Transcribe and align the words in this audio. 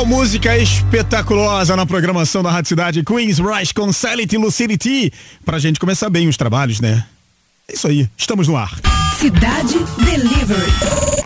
Qual 0.00 0.06
música 0.06 0.56
espetaculosa 0.56 1.76
na 1.76 1.84
programação 1.84 2.42
da 2.42 2.50
Rádio 2.50 2.70
Cidade 2.70 3.04
Queens 3.04 3.38
Rush 3.38 3.70
com 3.72 3.92
Silent 3.92 4.32
Lucidity 4.32 5.12
pra 5.44 5.58
gente 5.58 5.78
começar 5.78 6.08
bem 6.08 6.26
os 6.26 6.38
trabalhos, 6.38 6.80
né? 6.80 7.04
É 7.68 7.74
isso 7.74 7.86
aí, 7.86 8.08
estamos 8.16 8.48
no 8.48 8.56
ar. 8.56 8.72
Cidade 9.18 9.78
Delivery. 10.02 10.72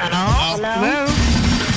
Hello? 0.00 0.58
Hello? 0.58 1.12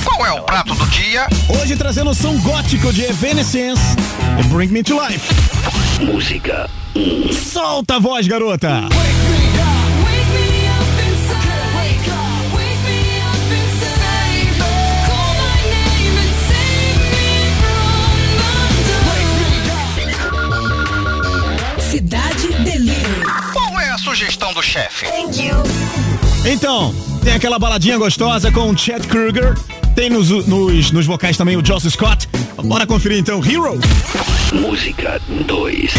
Qual 0.02 0.26
é 0.26 0.32
o 0.32 0.42
prato 0.42 0.74
do 0.74 0.86
dia? 0.88 1.28
Hoje 1.60 1.76
trazendo 1.76 2.10
o 2.10 2.14
som 2.16 2.36
gótico 2.40 2.92
de 2.92 3.04
Evanescence 3.04 3.94
e 4.40 4.42
Bring 4.48 4.66
Me 4.66 4.82
to 4.82 4.98
Life. 5.00 5.32
Música. 6.04 6.68
Solta 7.32 7.94
a 7.94 7.98
voz, 8.00 8.26
garota. 8.26 8.88
Cidade 8.90 9.67
sugestão 24.08 24.54
do 24.54 24.62
chefe? 24.62 25.04
Então, 26.46 26.94
tem 27.22 27.34
aquela 27.34 27.58
baladinha 27.58 27.98
gostosa 27.98 28.50
com 28.50 28.70
o 28.70 28.76
Chad 28.76 29.04
Kruger. 29.06 29.54
Tem 29.94 30.08
nos, 30.08 30.30
nos, 30.46 30.90
nos 30.90 31.04
vocais 31.04 31.36
também 31.36 31.58
o 31.58 31.64
Joss 31.64 31.90
Scott. 31.90 32.26
Bora 32.64 32.86
conferir 32.86 33.18
então, 33.18 33.44
Hero. 33.44 33.78
Música 34.54 35.20
2. 35.28 35.92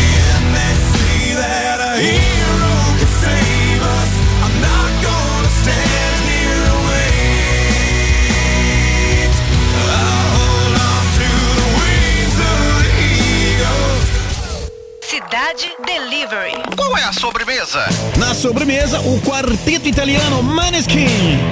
Cidade 15.29 15.69
Delivery. 15.85 16.53
Qual 16.75 16.97
é 16.97 17.03
a 17.03 17.13
sobremesa? 17.13 17.85
Na 18.17 18.33
sobremesa, 18.33 18.99
o 19.01 19.21
quarteto 19.21 19.87
italiano 19.87 20.41
Maneskin. 20.41 21.05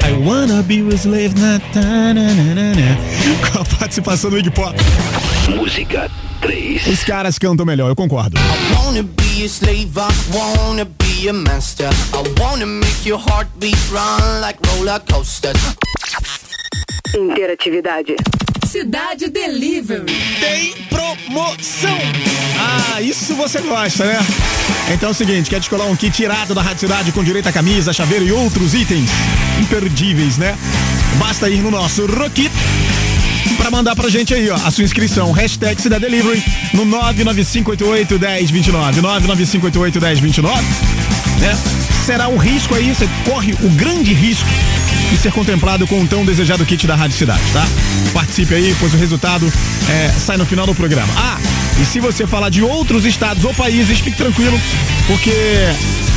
I 0.03 0.13
wanna 0.25 0.63
be 0.63 0.79
a 0.91 0.97
slave. 0.97 1.35
Na, 1.39 1.59
ta, 1.71 1.81
na, 1.81 2.13
na, 2.13 2.33
na, 2.33 2.73
na. 2.73 3.51
Com 3.51 3.59
a 3.59 3.65
participação 3.77 4.31
do 4.31 4.39
Iggy 4.39 4.49
Pop. 4.49 4.75
Música 5.55 6.09
3. 6.41 6.87
Os 6.87 7.03
caras 7.03 7.37
cantam 7.37 7.67
melhor, 7.67 7.89
eu 7.89 7.95
concordo. 7.95 8.35
I 8.39 8.73
wanna 8.73 9.03
be 9.03 9.43
a 9.43 9.47
slave, 9.47 9.91
I 9.95 10.35
wanna 10.35 10.85
be 10.85 11.29
a 11.29 11.33
master. 11.33 11.89
I 12.13 12.41
wanna 12.41 12.65
make 12.65 13.07
your 13.07 13.19
heartbeat 13.19 13.77
run 13.91 14.41
like 14.41 14.57
roller 14.69 14.99
coasters. 15.07 15.55
Interatividade. 17.13 18.15
Cidade 18.67 19.29
Delivery. 19.29 20.05
Tem 20.39 20.73
promoção! 20.89 21.97
Ah, 22.59 23.01
isso 23.01 23.35
você 23.35 23.61
gosta, 23.61 24.05
né? 24.05 24.19
Então 24.93 25.09
é 25.09 25.11
o 25.11 25.15
seguinte, 25.15 25.49
quer 25.49 25.59
descolar 25.59 25.87
um 25.87 25.95
kit 25.95 26.21
irado 26.21 26.53
da 26.53 26.61
Rádio 26.61 26.81
Cidade 26.81 27.11
com 27.11 27.23
direito 27.23 27.47
a 27.47 27.51
camisa, 27.51 27.93
chaveiro 27.93 28.25
e 28.25 28.31
outros 28.31 28.73
itens 28.73 29.09
imperdíveis, 29.61 30.37
né? 30.37 30.57
Basta 31.17 31.49
ir 31.49 31.61
no 31.61 31.71
nosso 31.71 32.05
Rockit 32.05 32.51
pra 33.57 33.71
mandar 33.71 33.95
pra 33.95 34.09
gente 34.09 34.33
aí, 34.33 34.49
ó, 34.49 34.55
a 34.55 34.69
sua 34.69 34.83
inscrição. 34.83 35.31
Hashtag 35.31 35.81
Cidade 35.81 36.03
Delivery 36.03 36.43
no 36.73 36.85
995881029. 36.85 39.01
995881029, 39.01 40.61
né? 41.39 41.86
Será 42.07 42.29
o 42.29 42.37
risco 42.37 42.73
aí, 42.73 42.95
você 42.95 43.05
corre 43.25 43.51
o 43.51 43.69
grande 43.71 44.13
risco 44.13 44.47
de 45.09 45.17
ser 45.17 45.29
contemplado 45.33 45.85
com 45.85 46.01
o 46.01 46.07
tão 46.07 46.23
desejado 46.23 46.65
kit 46.65 46.87
da 46.87 46.95
Rádio 46.95 47.17
Cidade, 47.17 47.41
tá? 47.51 47.67
Participe 48.13 48.55
aí, 48.55 48.73
pois 48.79 48.93
o 48.93 48.97
resultado 48.97 49.45
é, 49.89 50.09
sai 50.17 50.37
no 50.37 50.45
final 50.45 50.65
do 50.65 50.73
programa. 50.73 51.13
Ah, 51.17 51.37
e 51.81 51.83
se 51.83 51.99
você 51.99 52.25
falar 52.25 52.47
de 52.47 52.63
outros 52.63 53.03
estados 53.03 53.43
ou 53.43 53.53
países, 53.53 53.99
fique 53.99 54.15
tranquilo, 54.15 54.57
porque 55.05 55.33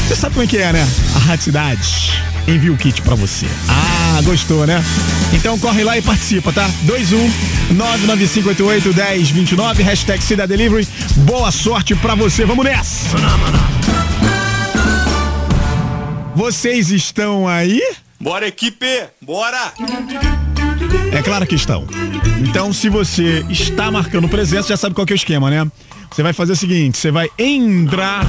você 0.06 0.14
sabe 0.14 0.34
como 0.37 0.44
é 0.44 0.46
que 0.46 0.58
é, 0.58 0.72
né? 0.72 0.88
A 1.16 1.19
Rádio 1.19 1.46
Cidade 1.46 2.22
envia 2.46 2.72
o 2.72 2.76
kit 2.76 3.02
pra 3.02 3.16
você. 3.16 3.46
Ah, 3.69 4.20
gostou, 4.22 4.64
né? 4.69 4.81
Então 5.32 5.58
corre 5.58 5.82
lá 5.82 5.98
e 5.98 6.02
participa, 6.02 6.52
tá? 6.52 6.70
21 6.84 7.19
99588 7.72 8.94
1029, 8.94 9.82
hashtag 9.82 10.22
Cidade 10.22 10.56
Delivery. 10.56 10.87
Boa 11.16 11.50
sorte 11.50 11.96
pra 11.96 12.14
você, 12.14 12.44
vamos 12.44 12.64
nessa! 12.64 13.79
Vocês 16.34 16.90
estão 16.90 17.46
aí? 17.46 17.82
Bora, 18.20 18.46
equipe! 18.46 18.86
Bora! 19.20 19.72
É 21.12 21.22
claro 21.22 21.46
que 21.46 21.54
estão. 21.54 21.86
Então, 22.48 22.72
se 22.72 22.88
você 22.88 23.44
está 23.50 23.90
marcando 23.90 24.28
presença, 24.28 24.68
já 24.68 24.76
sabe 24.76 24.94
qual 24.94 25.06
que 25.06 25.12
é 25.12 25.14
o 25.14 25.16
esquema, 25.16 25.50
né? 25.50 25.70
Você 26.10 26.22
vai 26.22 26.32
fazer 26.32 26.52
o 26.52 26.56
seguinte: 26.56 26.99
você 26.99 27.10
vai 27.10 27.28
entrar 27.38 28.25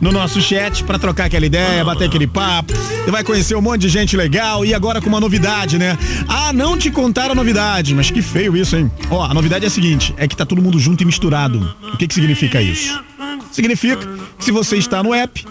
no 0.00 0.12
nosso 0.12 0.40
chat 0.40 0.84
para 0.84 0.98
trocar 0.98 1.24
aquela 1.26 1.46
ideia, 1.46 1.84
bater 1.84 2.04
aquele 2.04 2.26
papo. 2.26 2.72
Você 2.74 3.10
vai 3.10 3.24
conhecer 3.24 3.56
um 3.56 3.62
monte 3.62 3.82
de 3.82 3.88
gente 3.88 4.16
legal 4.16 4.64
e 4.64 4.74
agora 4.74 5.00
com 5.00 5.08
uma 5.08 5.20
novidade, 5.20 5.78
né? 5.78 5.98
Ah, 6.28 6.52
não 6.52 6.76
te 6.76 6.90
contaram 6.90 7.32
a 7.32 7.34
novidade, 7.34 7.94
mas 7.94 8.10
que 8.10 8.22
feio 8.22 8.56
isso, 8.56 8.76
hein? 8.76 8.90
Ó, 9.10 9.24
a 9.24 9.34
novidade 9.34 9.64
é 9.64 9.68
a 9.68 9.70
seguinte: 9.70 10.14
é 10.16 10.28
que 10.28 10.36
tá 10.36 10.46
todo 10.46 10.62
mundo 10.62 10.78
junto 10.78 11.02
e 11.02 11.06
misturado. 11.06 11.76
O 11.94 11.96
que 11.96 12.06
que 12.06 12.14
significa 12.14 12.60
isso? 12.60 13.02
Significa 13.50 14.06
que 14.38 14.44
se 14.44 14.52
você 14.52 14.76
está 14.76 15.02
no 15.02 15.12
app, 15.14 15.44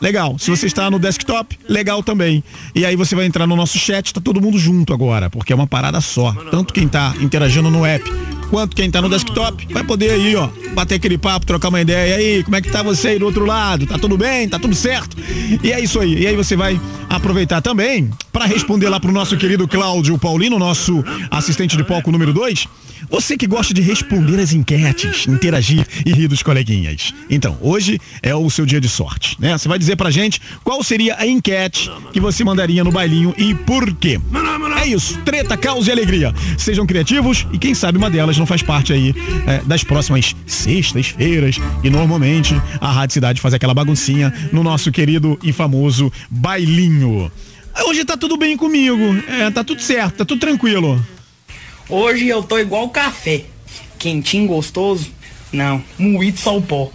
Legal. 0.00 0.38
Se 0.38 0.50
você 0.50 0.66
está 0.66 0.90
no 0.90 0.98
desktop, 0.98 1.58
legal 1.68 2.02
também. 2.02 2.42
E 2.74 2.84
aí 2.84 2.96
você 2.96 3.14
vai 3.14 3.26
entrar 3.26 3.46
no 3.46 3.56
nosso 3.56 3.78
chat, 3.78 4.12
tá 4.12 4.20
todo 4.20 4.40
mundo 4.40 4.58
junto 4.58 4.92
agora, 4.92 5.30
porque 5.30 5.52
é 5.52 5.56
uma 5.56 5.66
parada 5.66 6.00
só. 6.00 6.32
Tanto 6.50 6.74
quem 6.74 6.86
tá 6.86 7.14
interagindo 7.20 7.70
no 7.70 7.84
app, 7.84 8.04
quanto 8.50 8.76
quem 8.76 8.90
tá 8.90 9.00
no 9.00 9.08
desktop, 9.08 9.66
vai 9.72 9.84
poder 9.84 10.10
aí, 10.10 10.36
ó, 10.36 10.48
bater 10.74 10.96
aquele 10.96 11.18
papo, 11.18 11.46
trocar 11.46 11.68
uma 11.68 11.80
ideia. 11.80 12.10
E 12.10 12.36
aí, 12.36 12.44
como 12.44 12.56
é 12.56 12.60
que 12.60 12.70
tá 12.70 12.82
você 12.82 13.08
aí 13.08 13.18
do 13.18 13.24
outro 13.24 13.44
lado? 13.44 13.86
Tá 13.86 13.98
tudo 13.98 14.16
bem? 14.16 14.48
Tá 14.48 14.58
tudo 14.58 14.74
certo? 14.74 15.16
E 15.62 15.72
é 15.72 15.80
isso 15.80 15.98
aí. 15.98 16.22
E 16.22 16.26
aí 16.26 16.36
você 16.36 16.56
vai 16.56 16.80
aproveitar 17.08 17.60
também 17.60 18.10
para 18.32 18.44
responder 18.44 18.88
lá 18.88 19.00
pro 19.00 19.12
nosso 19.12 19.36
querido 19.36 19.66
Cláudio 19.66 20.18
Paulino, 20.18 20.58
nosso 20.58 21.04
assistente 21.30 21.76
de 21.76 21.84
palco 21.84 22.12
número 22.12 22.32
2. 22.32 22.68
Você 23.08 23.36
que 23.36 23.46
gosta 23.46 23.72
de 23.72 23.80
responder 23.80 24.40
as 24.40 24.52
enquetes, 24.52 25.26
interagir 25.26 25.86
e 26.04 26.12
rir 26.12 26.28
dos 26.28 26.42
coleguinhas. 26.42 27.14
Então, 27.30 27.56
hoje 27.60 28.00
é 28.22 28.34
o 28.34 28.48
seu 28.50 28.66
dia 28.66 28.80
de 28.80 28.88
sorte, 28.88 29.36
né? 29.38 29.56
Você 29.56 29.68
vai 29.68 29.78
dizer 29.78 29.96
pra 29.96 30.10
gente 30.10 30.40
qual 30.64 30.82
seria 30.82 31.16
a 31.18 31.26
enquete 31.26 31.90
que 32.12 32.20
você 32.20 32.42
mandaria 32.44 32.82
no 32.82 32.90
bailinho 32.92 33.34
e 33.36 33.54
por 33.54 33.94
quê. 33.94 34.20
É 34.82 34.88
isso, 34.88 35.18
treta, 35.24 35.56
caos 35.56 35.88
e 35.88 35.92
alegria. 35.92 36.34
Sejam 36.58 36.86
criativos 36.86 37.46
e 37.52 37.58
quem 37.58 37.74
sabe 37.74 37.98
uma 37.98 38.10
delas 38.10 38.38
não 38.38 38.46
faz 38.46 38.62
parte 38.62 38.92
aí 38.92 39.14
é, 39.46 39.60
das 39.64 39.82
próximas 39.82 40.34
sextas-feiras 40.46 41.58
e 41.82 41.90
normalmente 41.90 42.54
a 42.80 42.90
Rádio 42.90 43.14
Cidade 43.14 43.40
faz 43.40 43.54
aquela 43.54 43.74
baguncinha 43.74 44.32
no 44.52 44.62
nosso 44.62 44.92
querido 44.92 45.38
e 45.42 45.52
famoso 45.52 46.12
bailinho. 46.30 47.30
Hoje 47.84 48.04
tá 48.04 48.16
tudo 48.16 48.36
bem 48.36 48.56
comigo, 48.56 49.16
é, 49.28 49.50
tá 49.50 49.62
tudo 49.62 49.82
certo, 49.82 50.18
tá 50.18 50.24
tudo 50.24 50.40
tranquilo. 50.40 51.04
Hoje 51.88 52.26
eu 52.26 52.42
tô 52.42 52.58
igual 52.58 52.88
café. 52.88 53.44
Quentinho, 53.96 54.48
gostoso? 54.48 55.08
Não, 55.52 55.82
moído 55.96 56.38
só 56.38 56.56
o 56.56 56.62
pó. 56.62 56.90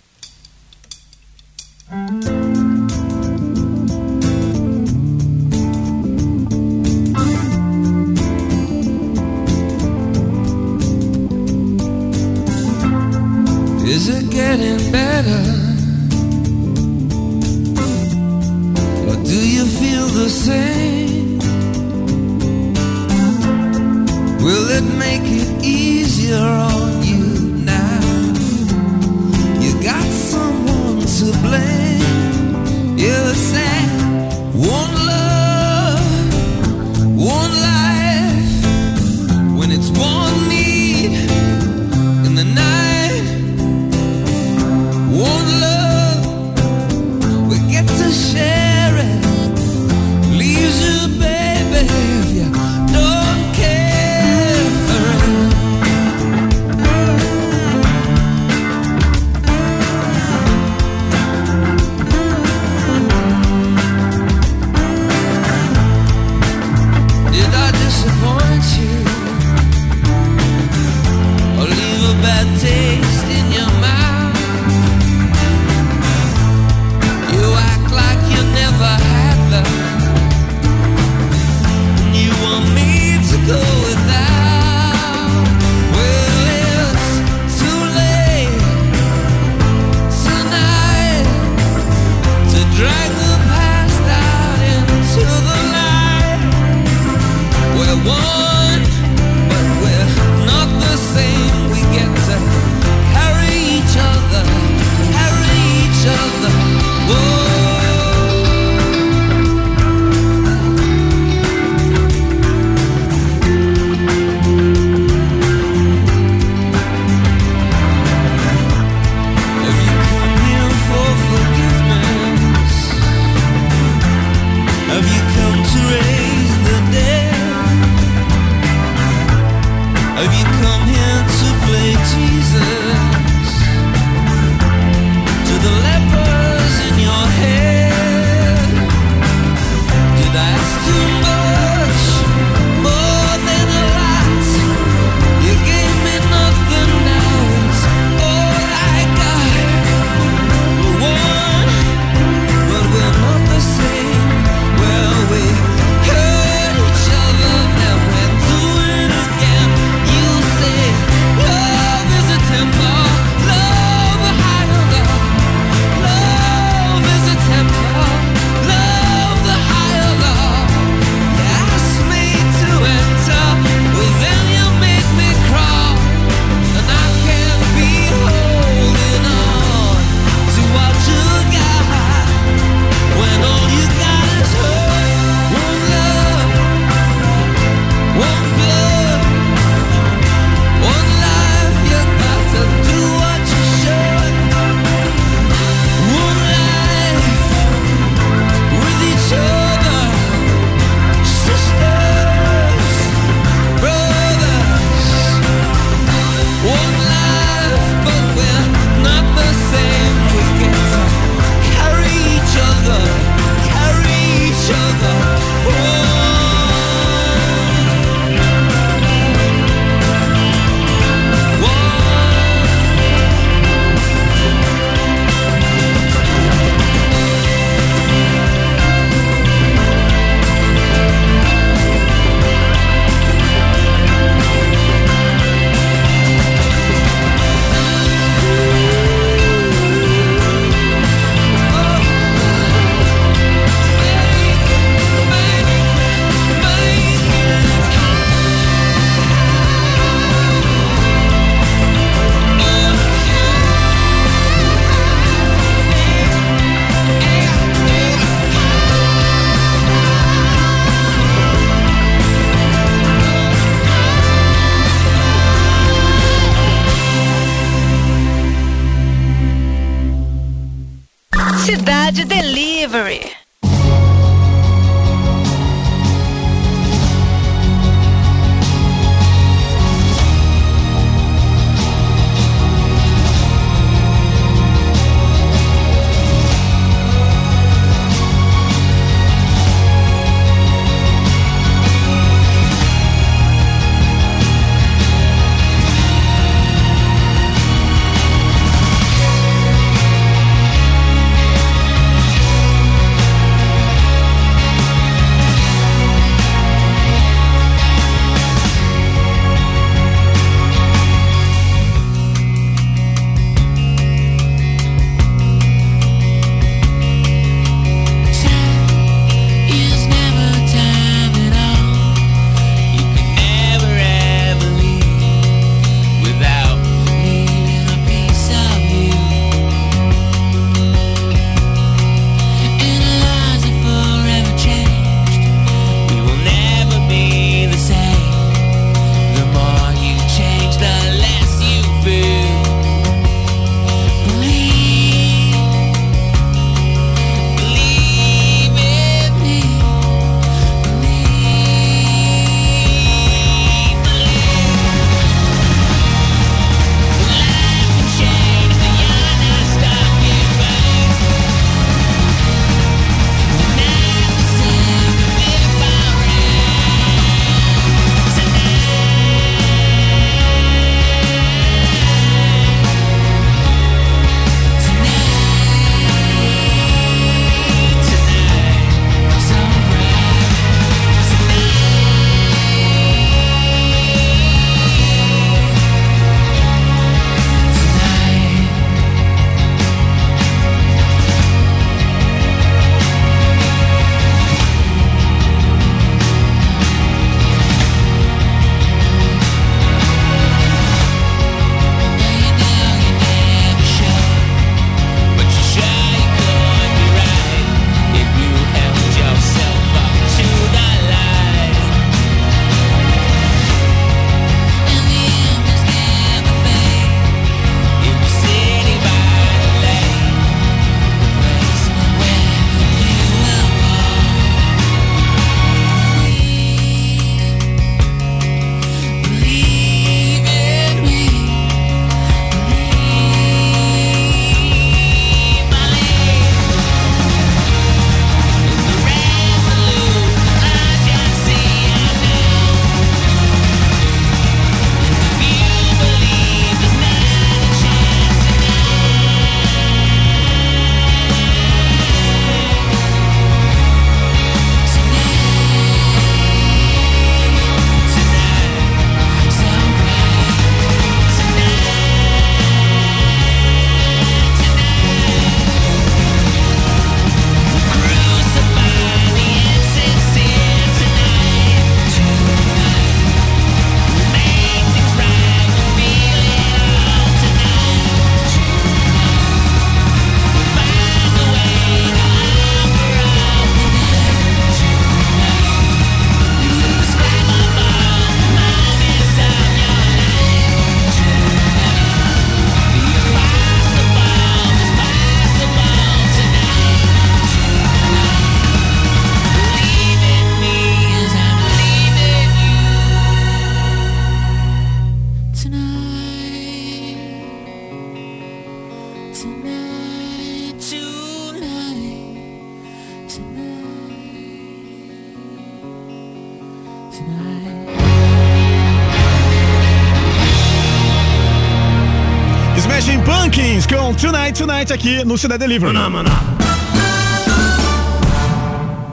Aqui 525.01 525.25
no 525.25 525.35
Cidade 525.35 525.65
Delivery. 525.65 525.97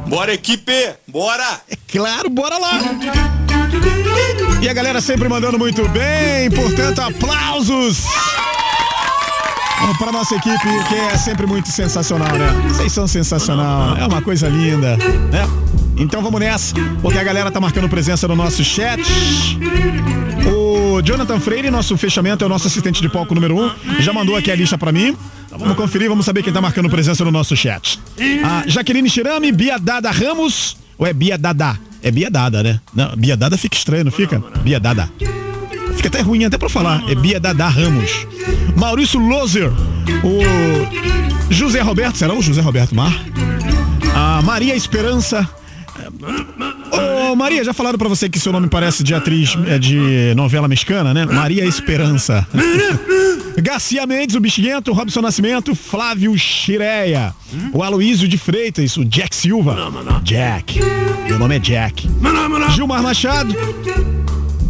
Bora, 0.07 0.35
equipe! 0.35 0.90
Bora! 1.07 1.62
Claro, 1.90 2.29
bora 2.29 2.59
lá! 2.59 2.79
E 4.61 4.68
a 4.68 4.74
galera 4.74 5.01
sempre 5.01 5.29
mandando 5.31 5.59
muito 5.59 5.88
bem, 5.88 6.51
portanto, 6.51 7.01
aplausos! 7.01 8.05
Para 9.98 10.12
nossa 10.12 10.35
equipe, 10.37 10.68
que 10.88 10.94
é 10.94 11.16
sempre 11.16 11.46
muito 11.46 11.70
sensacional, 11.70 12.37
né? 12.37 12.48
Vocês 12.68 12.92
são 12.92 13.09
sensacional, 13.09 13.96
é 13.96 14.07
uma 14.07 14.20
coisa 14.20 14.46
linda, 14.48 14.96
né? 14.96 15.48
Então 15.98 16.22
vamos 16.22 16.40
nessa, 16.40 16.74
porque 17.02 17.18
a 17.18 17.24
galera 17.24 17.50
tá 17.50 17.61
marcando 17.61 17.88
presença 17.88 18.28
no 18.28 18.37
nosso 18.37 18.62
chat. 18.64 19.02
O 20.46 21.02
Jonathan 21.02 21.40
Freire, 21.40 21.70
nosso 21.70 21.96
fechamento, 21.96 22.44
é 22.44 22.46
o 22.46 22.48
nosso 22.48 22.66
assistente 22.68 23.02
de 23.02 23.08
palco 23.08 23.34
número 23.34 23.58
um, 23.58 23.70
já 24.00 24.12
mandou 24.12 24.37
aqui 24.37 24.50
a 24.50 24.54
lista 24.54 24.78
pra 24.78 24.92
mim. 24.92 25.16
Vamos 25.50 25.76
conferir, 25.76 26.08
vamos 26.08 26.24
saber 26.24 26.42
quem 26.42 26.52
tá 26.52 26.61
marcando 26.61 26.88
presença 26.88 27.24
no 27.24 27.30
nosso 27.30 27.56
chat. 27.56 27.98
A 28.44 28.68
Jaqueline 28.68 29.11
Chirame, 29.11 29.50
Bia 29.50 29.78
Dada 29.78 30.11
Ramos, 30.11 30.76
ou 30.96 31.06
é 31.06 31.12
Bia 31.12 31.37
Dada? 31.37 31.78
É 32.00 32.11
Bia 32.11 32.30
Dada, 32.30 32.62
né? 32.62 32.80
Não, 32.94 33.16
Bia 33.16 33.37
Dada 33.37 33.58
fica 33.58 33.76
estranho, 33.76 34.04
não 34.04 34.12
fica? 34.12 34.42
Bia 34.62 34.78
Dada. 34.78 35.11
Fica 35.96 36.08
até 36.08 36.20
ruim 36.20 36.44
até 36.44 36.56
pra 36.56 36.68
falar. 36.68 37.02
É 37.11 37.14
Bia 37.14 37.40
Dada 37.40 37.66
Ramos. 37.66 38.26
Maurício 38.76 39.18
Lozer. 39.18 39.70
O 40.22 41.52
José 41.52 41.80
Roberto, 41.80 42.16
será 42.16 42.32
o 42.34 42.40
José 42.40 42.61
Roberto 42.61 42.94
Mar? 42.94 43.12
A 44.14 44.40
Maria 44.42 44.76
Esperança. 44.76 45.48
Ô, 47.31 47.37
Maria, 47.37 47.62
já 47.62 47.72
falaram 47.72 47.98
pra 47.98 48.09
você 48.09 48.28
que 48.28 48.38
seu 48.38 48.52
nome 48.52 48.68
parece 48.68 49.02
de 49.04 49.14
atriz 49.14 49.57
é, 49.66 49.78
de 49.78 50.35
novela 50.35 50.66
mexicana, 50.66 51.14
né? 51.14 51.26
Maria 51.26 51.64
Esperança. 51.64 52.46
Garcia 53.61 54.07
Mendes, 54.07 54.37
o 54.37 54.40
Bexiguento, 54.40 54.92
Robson 54.92 55.20
Nascimento, 55.20 55.74
Flávio 55.74 56.37
Chireia, 56.38 57.35
o 57.72 57.83
Aloísio 57.83 58.28
de 58.28 58.38
Freitas, 58.38 58.96
o 58.96 59.04
Jack 59.04 59.35
Silva. 59.35 59.74
Jack. 60.22 60.81
Meu 61.26 61.38
nome 61.38 61.57
é 61.57 61.59
Jack. 61.59 62.09
Gilmar 62.70 63.02
Machado. 63.02 63.54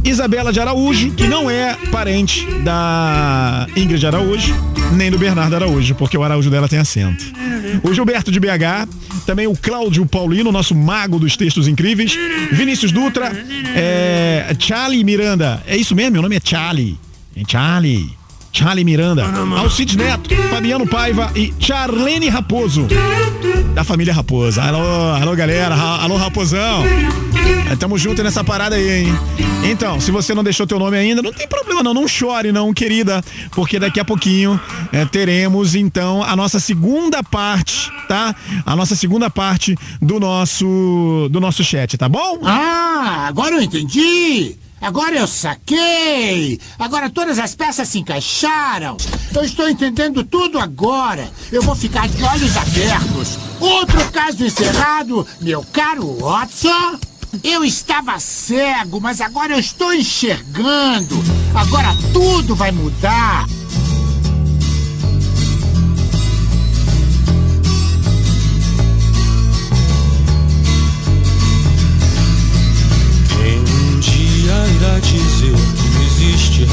Isabela 0.05 0.53
de 0.53 0.59
Araújo, 0.59 1.11
que 1.11 1.27
não 1.27 1.51
é 1.51 1.77
parente 1.93 2.47
da 2.63 3.67
Ingrid 3.77 4.07
Araújo, 4.07 4.55
nem 4.95 5.11
do 5.11 5.19
Bernardo 5.19 5.55
Araújo, 5.55 5.95
porque 5.95 6.17
o 6.17 6.23
Araújo 6.23 6.49
dela 6.49 6.67
tem 6.67 6.79
acento. 6.79 7.25
O 7.83 7.95
Gilberto 7.95 8.31
de 8.31 8.41
BH, 8.41 8.89
também 9.25 9.47
o 9.47 9.57
Cláudio 9.57 10.05
Paulino, 10.07 10.51
nosso 10.51 10.75
mago 10.75 11.19
dos 11.19 11.37
textos 11.37 11.69
incríveis. 11.69 12.17
Vinícius 12.53 12.93
Dutra, 12.93 13.33
é, 13.75 14.55
Charlie 14.59 15.05
Miranda. 15.05 15.63
É 15.67 15.77
isso 15.77 15.95
mesmo? 15.95 16.13
Meu 16.13 16.23
nome 16.23 16.37
é 16.37 16.41
Charlie. 16.43 16.99
É 17.37 17.43
Charlie. 17.47 18.18
Charlie 18.59 18.83
Miranda, 18.85 19.25
Alcides 19.57 19.95
Neto, 19.95 20.35
Fabiano 20.51 20.85
Paiva 20.85 21.31
e 21.37 21.55
Charlene 21.61 22.29
Raposo, 22.29 22.89
da 23.73 23.85
família 23.85 24.13
Raposa. 24.13 24.61
Alô, 24.65 24.81
alô 25.15 25.37
galera, 25.37 25.77
Ra- 25.77 26.03
alô 26.03 26.17
Raposão. 26.17 26.83
É, 27.71 27.77
tamo 27.77 27.97
junto 27.97 28.21
nessa 28.25 28.43
parada 28.43 28.75
aí, 28.75 29.05
hein? 29.05 29.19
Então, 29.63 30.01
se 30.01 30.11
você 30.11 30.35
não 30.35 30.43
deixou 30.43 30.67
teu 30.67 30.77
nome 30.77 30.97
ainda, 30.97 31.23
não 31.23 31.33
tem 31.33 31.47
problema 31.47 31.85
não, 31.85 31.95
não 31.95 32.09
chore 32.09 32.51
não, 32.51 32.75
querida, 32.75 33.23
porque 33.53 33.79
daqui 33.79 34.01
a 34.01 34.05
pouquinho 34.05 34.61
é, 34.93 35.05
teremos 35.05 35.77
então 35.77 36.25
a 36.25 36.35
nossa 36.35 36.59
segunda 36.59 37.23
parte, 37.23 37.93
tá? 38.09 38.35
A 38.67 38.75
nossa 38.75 38.97
segunda 38.97 39.31
parte 39.31 39.77
do 40.03 40.19
nosso 40.19 41.29
do 41.31 41.39
nosso 41.39 41.63
chat, 41.63 41.97
tá 41.97 42.09
bom? 42.09 42.41
Ah, 42.43 43.27
agora 43.29 43.55
eu 43.55 43.63
entendi! 43.63 44.57
Agora 44.81 45.17
eu 45.17 45.27
saquei! 45.27 46.61
Agora 46.79 47.11
todas 47.11 47.39
as 47.39 47.55
peças 47.55 47.89
se 47.89 47.99
encaixaram! 47.99 48.97
Eu 49.35 49.45
estou 49.45 49.69
entendendo 49.69 50.25
tudo 50.25 50.59
agora! 50.59 51.31
Eu 51.51 51.63
vou 51.63 51.75
ficar 51.75 52.09
de 52.09 52.23
olhos 52.23 52.57
abertos! 52.57 53.39
Outro 53.61 54.11
caso 54.13 54.45
encerrado, 54.45 55.27
meu 55.41 55.65
caro 55.73 56.19
Watson! 56.21 56.99
Eu 57.43 57.65
estava 57.65 58.19
cego, 58.19 59.01
mas 59.01 59.21
agora 59.21 59.55
eu 59.55 59.59
estou 59.59 59.93
enxergando! 59.93 61.17
Agora 61.55 61.89
tudo 62.13 62.55
vai 62.55 62.71
mudar! 62.71 63.47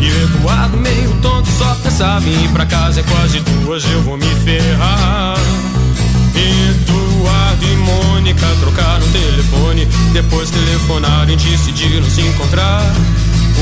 E 0.00 0.06
Eduardo 0.06 0.76
meio 0.76 1.10
tonto 1.20 1.48
só 1.58 1.74
pensava 1.82 2.28
em 2.28 2.44
ir 2.44 2.48
pra 2.50 2.66
casa. 2.66 3.00
É 3.00 3.02
quase 3.02 3.40
duas, 3.40 3.84
eu 3.90 4.02
vou 4.02 4.16
me 4.16 4.34
ferrar. 4.44 5.36
Eduardo 6.34 7.64
e 7.64 7.76
Mônica 7.76 8.46
trocaram 8.60 9.06
telefone. 9.08 9.86
Depois 10.12 10.50
telefonaram 10.50 11.32
e 11.32 11.36
decidiram 11.36 12.08
se 12.08 12.22
encontrar. 12.22 12.82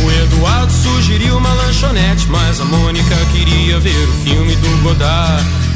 O 0.04 0.10
Eduardo 0.10 0.70
sugeriu 0.70 1.38
uma 1.38 1.52
lanchonete 1.54 2.28
Mas 2.28 2.60
a 2.60 2.64
Mônica 2.66 3.16
queria 3.32 3.80
ver 3.80 4.08
o 4.08 4.12
filme 4.24 4.54
do 4.56 4.82
Godard 4.82 5.65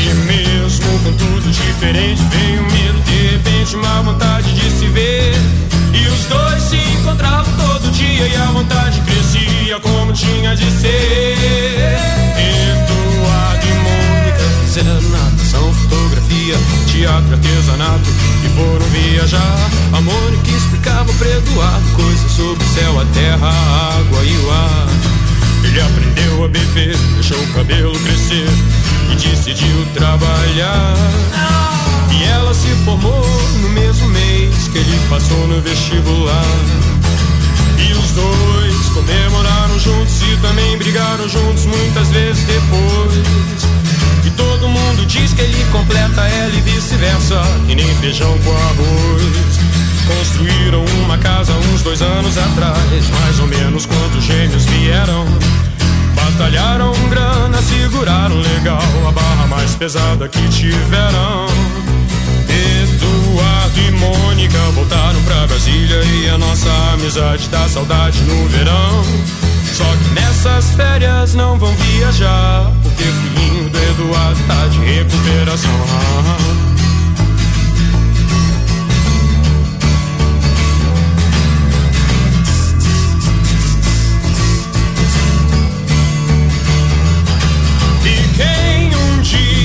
E 0.00 0.14
mesmo 0.14 0.86
com 1.00 1.12
tudo 1.14 1.50
diferente, 1.50 2.22
veio 2.30 2.62
medo, 2.62 3.00
de 3.00 3.26
repente 3.32 3.74
uma 3.74 4.02
vontade 4.02 4.52
de 4.52 4.70
se 4.70 4.86
ver. 4.86 5.34
E 5.92 6.06
os 6.06 6.24
dois 6.26 6.62
se 6.62 6.76
encontravam 6.76 7.52
todo 7.56 7.90
dia 7.90 8.28
e 8.28 8.36
a 8.36 8.46
vontade 8.46 9.00
crescia 9.00 9.80
como 9.80 10.12
tinha 10.12 10.54
de 10.54 10.70
ser. 10.70 11.98
Eduardo 12.38 13.66
e 13.66 13.74
Mônica 13.74 14.44
fizeram 14.64 15.00
natação, 15.10 15.74
fotografia, 15.74 16.54
teatro, 16.86 17.32
artesanato 17.34 18.10
e 18.44 18.48
foram 18.56 18.86
viajar. 18.86 19.70
A 19.92 20.00
Mônica 20.00 20.50
explicava 20.50 21.12
pra 21.14 21.28
Eduardo 21.28 21.90
coisas 21.96 22.30
sobre 22.30 22.64
o 22.64 22.68
céu, 22.68 23.00
a 23.00 23.04
terra, 23.06 23.48
a 23.48 23.98
água 23.98 24.24
e 24.24 24.36
o 24.36 24.50
ar. 24.52 24.88
Ele 25.64 25.80
aprendeu 25.80 26.44
a 26.44 26.48
beber, 26.48 26.96
deixou 27.16 27.38
o 27.42 27.46
cabelo 27.48 27.98
crescer 27.98 28.48
e 29.10 29.16
decidiu 29.16 29.86
trabalhar. 29.94 30.94
E 32.10 32.24
ela 32.24 32.52
se 32.54 32.68
formou 32.84 33.24
no 33.62 33.68
mesmo 33.70 34.08
mês 34.08 34.68
que 34.68 34.78
ele 34.78 35.00
passou 35.08 35.46
no 35.46 35.60
vestibular. 35.60 36.44
E 37.78 37.92
os 37.92 38.10
dois 38.12 38.88
comemoraram 38.94 39.78
juntos 39.78 40.20
e 40.22 40.36
também 40.38 40.76
brigaram 40.78 41.28
juntos 41.28 41.66
muitas 41.66 42.08
vezes 42.08 42.44
depois. 42.44 43.64
E 44.24 44.30
todo 44.30 44.68
mundo 44.68 45.06
diz 45.06 45.32
que 45.32 45.42
ele 45.42 45.64
completa 45.70 46.22
ela 46.22 46.54
e 46.54 46.60
vice-versa, 46.60 47.40
e 47.68 47.74
nem 47.74 47.94
feijão 47.96 48.36
com 48.38 48.50
arroz. 48.50 49.58
Construíram 50.06 50.84
uma 51.04 51.18
casa 51.18 51.52
uns 51.72 51.82
dois 51.82 52.02
anos 52.02 52.36
atrás, 52.36 53.10
mais 53.20 53.38
ou 53.40 53.46
menos 53.46 53.86
quando 53.86 54.18
os 54.18 54.24
gêmeos 54.24 54.64
vieram. 54.64 55.26
Batalharam 56.38 56.92
grana, 57.10 57.60
seguraram 57.60 58.36
legal 58.36 58.80
a 59.08 59.10
barra 59.10 59.48
mais 59.48 59.74
pesada 59.74 60.28
que 60.28 60.48
tiveram. 60.48 61.48
Eduardo 62.48 63.80
e 63.80 63.90
Mônica 63.90 64.58
voltaram 64.72 65.20
pra 65.24 65.48
Brasília 65.48 66.00
e 66.04 66.28
a 66.28 66.38
nossa 66.38 66.70
amizade 66.94 67.48
dá 67.48 67.68
saudade 67.68 68.22
no 68.22 68.46
verão. 68.50 69.04
Só 69.74 69.84
que 69.84 70.10
nessas 70.14 70.70
férias 70.76 71.34
não 71.34 71.58
vão 71.58 71.74
viajar, 71.74 72.70
porque 72.84 73.02
o 73.02 73.12
filhinho 73.14 73.68
do 73.70 73.78
Eduardo 73.78 74.40
tá 74.46 74.68
de 74.68 74.78
recuperação. 74.78 76.67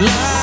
Life. 0.00 0.37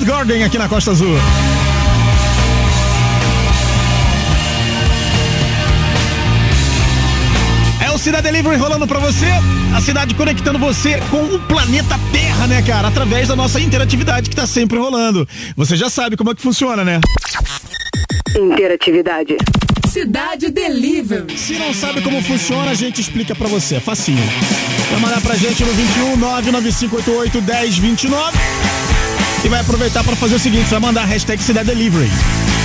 South 0.00 0.04
Garden 0.06 0.44
aqui 0.44 0.56
na 0.56 0.68
Costa 0.68 0.92
Azul. 0.92 1.14
É 7.82 7.90
o 7.90 7.98
Cidade 7.98 8.24
Delivery 8.24 8.56
rolando 8.56 8.86
pra 8.86 8.98
você, 8.98 9.26
a 9.74 9.80
cidade 9.80 10.14
conectando 10.14 10.58
você 10.58 11.00
com 11.10 11.22
o 11.34 11.38
planeta 11.40 11.98
Terra, 12.12 12.46
né, 12.46 12.62
cara? 12.62 12.88
Através 12.88 13.28
da 13.28 13.36
nossa 13.36 13.60
interatividade 13.60 14.30
que 14.30 14.36
tá 14.36 14.46
sempre 14.46 14.78
rolando. 14.78 15.28
Você 15.56 15.76
já 15.76 15.90
sabe 15.90 16.16
como 16.16 16.30
é 16.30 16.34
que 16.34 16.42
funciona, 16.42 16.84
né? 16.84 17.00
Interatividade. 18.36 19.36
Cidade 19.88 20.50
Delivery. 20.50 21.36
Se 21.36 21.58
não 21.58 21.74
sabe 21.74 22.00
como 22.00 22.22
funciona, 22.22 22.70
a 22.70 22.74
gente 22.74 23.00
explica 23.00 23.34
pra 23.34 23.48
você. 23.48 23.76
É 23.76 23.80
facinho. 23.80 24.22
Vai 24.90 25.00
mandar 25.00 25.20
pra 25.20 25.34
gente 25.34 25.62
no 25.64 25.72
21 25.72 26.16
99588 26.16 27.42
1029 27.42 28.69
e 29.44 29.48
vai 29.48 29.60
aproveitar 29.60 30.04
pra 30.04 30.16
fazer 30.16 30.34
o 30.34 30.38
seguinte: 30.38 30.64
você 30.64 30.70
vai 30.70 30.80
mandar 30.80 31.02
a 31.02 31.06
hashtag 31.06 31.42
Cidade 31.42 31.68
Delivery. 31.68 32.10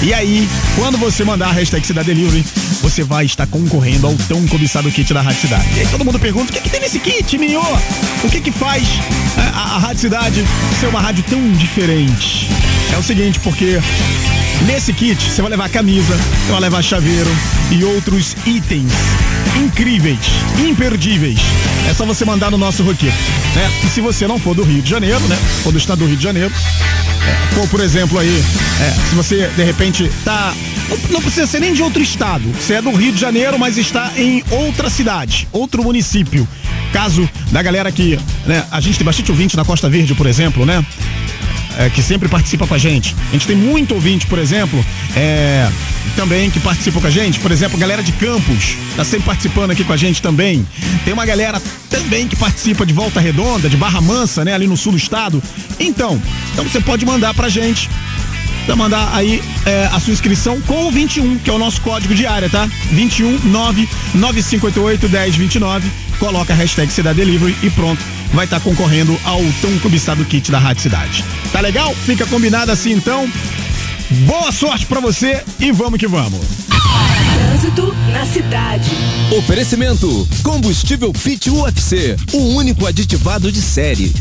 E 0.04 0.14
aí, 0.14 0.48
quando 0.76 0.98
você 0.98 1.24
mandar 1.24 1.48
a 1.48 1.52
hashtag 1.52 1.86
Cidade 1.86 2.14
Delivery, 2.14 2.46
você 2.82 3.04
vai 3.04 3.26
estar 3.26 3.48
concorrendo 3.48 4.08
ao 4.08 4.14
tão 4.28 4.46
cobiçado 4.48 4.92
kit 4.92 5.14
da 5.14 5.22
Rádio 5.22 5.42
Cidade. 5.42 5.66
E 5.76 5.80
aí 5.82 5.88
todo 5.88 6.04
mundo 6.04 6.20
pergunta: 6.20 6.52
o 6.52 6.54
que, 6.54 6.62
que 6.62 6.70
tem 6.70 6.80
nesse 6.80 7.00
kit, 7.00 7.38
Minho? 7.38 7.62
O 8.24 8.30
que 8.30 8.42
que 8.42 8.52
faz 8.52 8.88
a, 9.38 9.60
a, 9.60 9.76
a 9.76 9.80
Rádio 9.80 10.02
Cidade 10.02 10.46
ser 10.80 10.88
uma 10.88 11.02
rádio 11.02 11.24
tão 11.30 11.52
diferente? 11.54 12.50
É 12.94 12.98
o 12.98 13.04
seguinte, 13.04 13.40
porque 13.40 13.80
Nesse 14.64 14.94
kit, 14.94 15.22
você 15.22 15.42
vai 15.42 15.52
levar 15.52 15.70
camisa, 15.70 16.16
você 16.16 16.52
vai 16.52 16.62
levar 16.62 16.82
chaveiro 16.82 17.30
e 17.70 17.84
outros 17.84 18.36
itens 18.46 18.92
incríveis, 19.64 20.20
imperdíveis. 20.58 21.40
É 21.90 21.94
só 21.94 22.06
você 22.06 22.26
mandar 22.26 22.50
no 22.50 22.58
nosso 22.58 22.82
roquete, 22.82 23.14
né? 23.54 23.70
E 23.84 23.88
se 23.88 24.02
você 24.02 24.26
não 24.28 24.40
for 24.40 24.56
do 24.56 24.64
Rio 24.64 24.82
de 24.82 24.90
Janeiro, 24.90 25.20
né? 25.28 25.38
Ou 25.66 25.72
do 25.72 25.78
estado 25.78 26.00
do 26.00 26.08
Rio 26.08 26.18
de 26.18 26.24
Janeiro, 26.24 26.52
é, 27.62 27.68
por 27.68 27.80
exemplo, 27.80 28.18
aí, 28.18 28.44
é, 28.82 29.10
se 29.10 29.16
você 29.16 29.48
de 29.56 29.64
repente 29.64 30.10
tá. 30.24 30.54
Não, 30.90 30.98
não 31.12 31.22
precisa 31.22 31.48
ser 31.48 31.60
nem 31.60 31.74
de 31.74 31.82
outro 31.82 32.02
estado. 32.02 32.50
Você 32.54 32.76
é 32.76 32.82
do 32.82 32.92
Rio 32.92 33.12
de 33.12 33.20
Janeiro, 33.20 33.60
mas 33.60 33.78
está 33.78 34.14
em 34.16 34.44
outra 34.50 34.90
cidade, 34.90 35.48
outro 35.52 35.84
município. 35.84 36.48
Caso 36.94 37.30
da 37.52 37.62
galera 37.62 37.92
que, 37.92 38.18
né? 38.46 38.64
A 38.72 38.80
gente 38.80 38.98
tem 38.98 39.06
bastante 39.06 39.30
ouvinte 39.32 39.56
na 39.56 39.66
Costa 39.66 39.90
Verde, 39.90 40.16
por 40.16 40.28
exemplo, 40.28 40.66
né? 40.66 40.84
É, 41.78 41.90
que 41.90 42.02
sempre 42.02 42.28
participa 42.28 42.66
com 42.68 42.74
a 42.74 42.78
gente. 42.78 43.16
A 43.30 43.32
gente 43.34 43.48
tem 43.48 43.56
muito 43.56 43.94
ouvinte, 43.94 44.28
por 44.28 44.40
exemplo, 44.40 44.84
é, 45.16 45.70
também 46.16 46.50
que 46.50 46.60
participa 46.60 47.00
com 47.00 47.08
a 47.08 47.12
gente. 47.12 47.40
Por 47.40 47.52
exemplo, 47.52 47.78
galera 47.78 48.04
de 48.04 48.12
Campos, 48.14 48.76
tá 48.96 49.04
sempre 49.04 49.26
participando 49.26 49.72
aqui 49.72 49.84
com 49.84 49.94
a 49.94 49.98
gente 49.98 50.22
também. 50.22 50.66
Tem 51.04 51.14
uma 51.14 51.26
galera 51.26 51.62
também 51.90 52.28
que 52.28 52.36
participa 52.36 52.86
de 52.86 52.94
Volta 52.94 53.20
Redonda, 53.20 53.70
de 53.70 53.78
Barra 53.78 54.02
Mansa, 54.02 54.44
né, 54.46 54.54
ali 54.54 54.68
no 54.68 54.78
sul 54.78 54.92
do 54.92 54.98
estado. 54.98 55.42
Então, 55.80 56.22
então 56.52 56.64
você 56.64 56.80
pode 56.80 57.06
mandar 57.06 57.34
pra 57.34 57.50
gente 57.50 57.90
mandar 58.74 59.14
aí 59.14 59.44
é, 59.66 59.90
a 59.92 60.00
sua 60.00 60.14
inscrição 60.14 60.60
com 60.62 60.88
o 60.88 60.92
21, 60.92 61.38
que 61.40 61.50
é 61.50 61.54
o 61.54 61.60
nosso 61.60 61.82
código 61.82 62.16
de 62.16 62.26
área, 62.26 62.50
tá? 62.50 62.68
21 62.92 63.40
99588 63.44 65.10
1029. 65.10 65.92
Coloca 66.18 66.54
a 66.54 66.56
hashtag 66.56 66.92
Cidade 66.92 67.18
Delivery 67.18 67.56
e 67.62 67.70
pronto. 67.70 68.15
Vai 68.36 68.44
estar 68.44 68.60
concorrendo 68.60 69.18
ao 69.24 69.42
tão 69.62 69.80
cobiçado 69.80 70.26
kit 70.26 70.52
da 70.52 70.60
Rádio 70.60 70.84
Cidade. 70.84 71.24
Tá 71.54 71.62
legal? 71.62 71.96
Fica 71.96 72.26
combinado 72.26 72.70
assim 72.70 72.92
então. 72.92 73.32
Boa 74.28 74.52
sorte 74.52 74.86
pra 74.86 75.00
você 75.00 75.42
e 75.58 75.72
vamos 75.72 75.98
que 75.98 76.06
vamos. 76.06 76.42
Trânsito 77.34 77.96
na 78.12 78.26
cidade. 78.26 78.92
Oferecimento: 79.38 80.28
Combustível 80.44 81.14
Fit 81.14 81.50
UFC, 81.50 82.18
o 82.34 82.56
único 82.56 82.86
aditivado 82.86 83.50
de 83.50 83.62
série. 83.62 84.14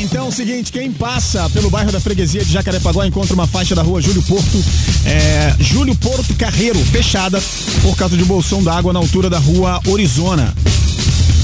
Então 0.00 0.26
é 0.26 0.28
o 0.28 0.32
seguinte, 0.32 0.72
quem 0.72 0.90
passa 0.90 1.48
pelo 1.50 1.70
bairro 1.70 1.92
da 1.92 2.00
Freguesia 2.00 2.44
de 2.44 2.52
Jacarepaguá 2.52 3.06
encontra 3.06 3.32
uma 3.32 3.46
faixa 3.46 3.76
da 3.76 3.82
rua 3.82 4.02
Júlio 4.02 4.22
Porto, 4.22 4.64
é, 5.06 5.54
Júlio 5.60 5.94
Porto 5.94 6.34
Carreiro, 6.34 6.78
fechada 6.86 7.40
por 7.80 7.96
causa 7.96 8.16
de 8.16 8.24
bolsão 8.24 8.60
d'água 8.60 8.92
na 8.92 8.98
altura 8.98 9.30
da 9.30 9.38
rua 9.38 9.80
Orizona. 9.86 10.52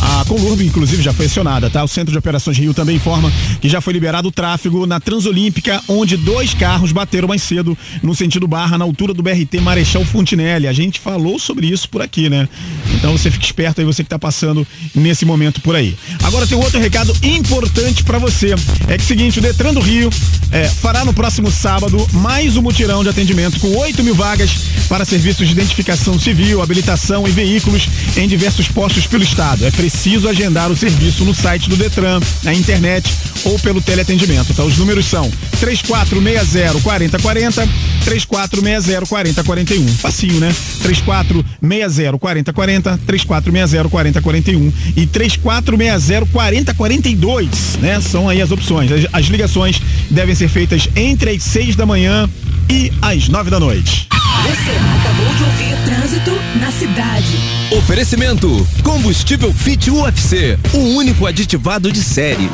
A 0.04 0.22
Colurb, 0.26 0.60
inclusive, 0.62 1.02
já 1.02 1.14
foi 1.14 1.26
acionada, 1.26 1.70
tá? 1.70 1.82
O 1.82 1.88
Centro 1.88 2.12
de 2.12 2.18
Operações 2.18 2.58
Rio 2.58 2.74
também 2.74 2.96
informa 2.96 3.32
que 3.58 3.70
já 3.70 3.80
foi 3.80 3.94
liberado 3.94 4.28
o 4.28 4.32
tráfego 4.32 4.84
na 4.84 5.00
Transolímpica, 5.00 5.82
onde 5.88 6.18
dois 6.18 6.52
carros 6.52 6.92
bateram 6.92 7.26
mais 7.26 7.42
cedo 7.42 7.76
no 8.02 8.14
sentido 8.14 8.46
barra, 8.46 8.76
na 8.76 8.84
altura 8.84 9.14
do 9.14 9.22
BRT 9.22 9.60
Marechal 9.62 10.04
Fontinelli. 10.04 10.68
A 10.68 10.74
gente 10.74 11.00
falou 11.00 11.38
sobre 11.38 11.66
isso 11.68 11.88
por 11.88 12.02
aqui, 12.02 12.28
né? 12.28 12.46
Então 12.94 13.16
você 13.16 13.30
fica 13.30 13.46
esperto 13.46 13.80
aí, 13.80 13.86
você 13.86 14.04
que 14.04 14.10
tá 14.10 14.18
passando 14.18 14.66
nesse 14.94 15.24
momento 15.24 15.62
por 15.62 15.74
aí. 15.74 15.96
Agora 16.22 16.46
tem 16.46 16.58
um 16.58 16.62
outro 16.62 16.78
recado 16.78 17.16
importante 17.22 18.04
para 18.04 18.18
você. 18.18 18.54
É 18.88 18.98
que 18.98 19.04
o 19.04 19.06
seguinte, 19.06 19.38
o 19.38 19.42
Detran 19.42 19.72
do 19.72 19.80
Rio 19.80 20.10
é, 20.52 20.68
fará 20.68 21.02
no 21.02 21.14
próximo 21.14 21.50
sábado 21.50 22.06
mais 22.12 22.58
um 22.58 22.62
mutirão 22.62 23.02
de 23.02 23.08
atendimento 23.08 23.58
com 23.58 23.74
8 23.74 24.02
mil 24.04 24.14
vagas 24.14 24.50
para 24.86 25.04
serviços 25.06 25.46
de 25.46 25.54
identificação 25.54 26.18
civil, 26.18 26.60
habilitação 26.60 27.26
e 27.26 27.30
veículos 27.30 27.88
em 28.18 28.28
diversos 28.28 28.68
postos 28.68 29.06
pelo 29.06 29.22
estado. 29.22 29.64
É 29.64 29.70
preciso 29.70 29.93
agendar 30.28 30.70
o 30.70 30.76
serviço 30.76 31.24
no 31.24 31.34
site 31.34 31.68
do 31.68 31.76
Detran, 31.76 32.20
na 32.42 32.52
internet 32.52 33.10
ou 33.44 33.58
pelo 33.58 33.80
teleatendimento. 33.80 34.52
Tá? 34.52 34.62
Os 34.62 34.76
números 34.76 35.06
são 35.06 35.30
3460 35.60 36.80
4040, 36.80 37.68
3460 38.04 39.06
4041. 39.06 39.88
Facinho, 39.88 40.40
né? 40.40 40.54
3460 40.82 42.18
4040, 42.18 43.00
3460 43.06 43.88
4041 43.88 44.72
e 44.96 45.06
3460 45.06 46.26
4042, 46.26 47.78
né? 47.80 48.00
São 48.00 48.28
aí 48.28 48.42
as 48.42 48.50
opções. 48.50 48.90
As, 48.90 49.06
as 49.12 49.26
ligações 49.26 49.80
devem 50.10 50.34
ser 50.34 50.48
feitas 50.48 50.88
entre 50.94 51.30
as 51.30 51.42
6 51.42 51.76
da 51.76 51.86
manhã 51.86 52.28
e 52.68 52.92
as 53.00 53.28
9 53.28 53.50
da 53.50 53.60
noite. 53.60 54.08
Você 54.42 54.70
acabou 54.70 55.34
de 55.34 55.42
ouvir 55.44 55.74
Trânsito 55.84 56.43
na 56.60 56.70
cidade. 56.70 57.38
Oferecimento: 57.78 58.66
Combustível 58.82 59.52
Fit 59.52 59.90
UFC, 59.90 60.58
o 60.72 60.78
único 60.96 61.26
aditivado 61.26 61.90
de 61.90 62.02
série. 62.02 62.50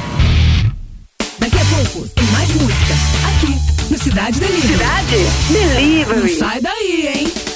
Daqui 1.39 1.57
a 1.57 1.65
pouco 1.65 2.09
tem 2.09 2.27
mais 2.27 2.49
música 2.51 2.95
aqui 3.29 3.59
no 3.91 3.99
Cidade 3.99 4.39
Delivery. 4.39 4.73
Cidade 4.73 5.25
Delivery. 5.51 6.33
Não 6.33 6.39
sai 6.39 6.61
daí, 6.61 7.09
hein? 7.15 7.50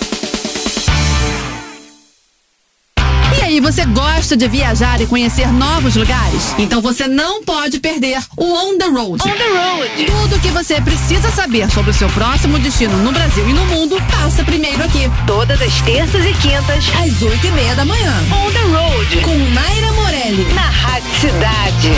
Aí, 3.44 3.60
você 3.60 3.84
gosta 3.84 4.36
de 4.36 4.48
viajar 4.48 5.00
e 5.00 5.06
conhecer 5.06 5.46
novos 5.52 5.94
lugares? 5.96 6.54
Então 6.58 6.80
você 6.80 7.06
não 7.06 7.44
pode 7.44 7.78
perder 7.78 8.18
o 8.36 8.44
On 8.44 8.78
the 8.78 8.86
Road. 8.86 9.22
On 9.22 9.30
the 9.30 9.48
Road. 9.48 10.06
Tudo 10.06 10.36
o 10.36 10.40
que 10.40 10.48
você 10.48 10.80
precisa 10.80 11.30
saber 11.30 11.70
sobre 11.70 11.90
o 11.90 11.94
seu 11.94 12.08
próximo 12.10 12.58
destino 12.58 12.96
no 12.98 13.12
Brasil 13.12 13.48
e 13.48 13.52
no 13.52 13.64
mundo 13.66 14.02
passa 14.10 14.42
primeiro 14.44 14.82
aqui. 14.82 15.10
Todas 15.26 15.60
as 15.60 15.80
terças 15.82 16.24
e 16.24 16.32
quintas, 16.34 16.84
às 17.02 17.22
oito 17.22 17.46
e 17.46 17.50
meia 17.52 17.74
da 17.74 17.84
manhã. 17.84 18.12
On 18.32 18.50
the 18.50 18.60
Road. 18.60 19.16
Com 19.22 19.36
Naira 19.52 19.92
Morelli. 19.92 20.54
Na 20.54 20.62
Rádio 20.62 21.10
Cidade. 21.20 21.92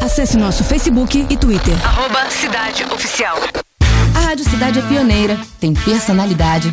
Acesse 0.00 0.36
nosso 0.36 0.62
Facebook 0.62 1.26
e 1.28 1.36
Twitter. 1.36 1.74
Arroba 1.84 2.30
Cidade 2.30 2.84
Oficial. 2.92 3.36
A 4.14 4.20
Rádio 4.20 4.48
Cidade 4.48 4.78
é 4.78 4.82
pioneira, 4.82 5.38
tem 5.58 5.74
personalidade 5.74 6.72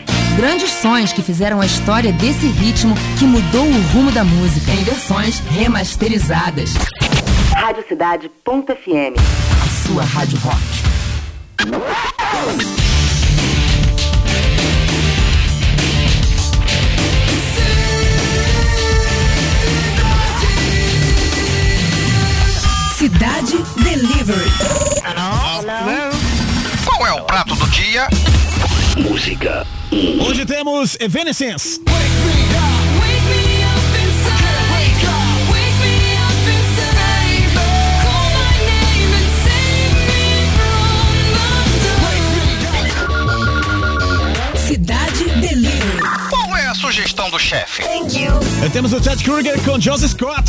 Grandes 0.41 0.71
sons 0.71 1.13
que 1.13 1.21
fizeram 1.21 1.61
a 1.61 1.67
história 1.67 2.11
desse 2.11 2.47
ritmo 2.47 2.95
que 3.19 3.25
mudou 3.25 3.63
o 3.63 3.81
rumo 3.93 4.11
da 4.11 4.23
música. 4.23 4.71
Em 4.71 4.83
versões 4.83 5.39
remasterizadas. 5.39 6.73
Radiocidade.fm. 7.53 9.19
A 9.63 9.87
sua 9.87 10.03
rádio 10.03 10.39
rock. 10.39 10.57
Cidade 22.97 23.57
Delivery. 23.83 24.51
Qual 26.83 27.05
é 27.05 27.11
o 27.13 27.25
prato 27.25 27.55
do 27.55 27.69
dia? 27.69 28.07
Música. 29.01 29.65
Hoje 30.27 30.45
temos 30.45 30.95
Evanescence. 30.99 31.81
Cidade 44.55 45.23
Delivery. 45.41 45.99
Qual 46.29 46.55
é 46.55 46.67
a 46.67 46.75
sugestão 46.75 47.29
do 47.31 47.39
chefe? 47.39 47.83
Temos 48.71 48.93
o 48.93 49.01
Ted 49.01 49.23
Kruger 49.23 49.59
com 49.63 49.79
Joseph 49.79 50.11
Scott. 50.11 50.43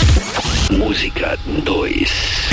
Música 0.70 1.38
2. 1.64 2.51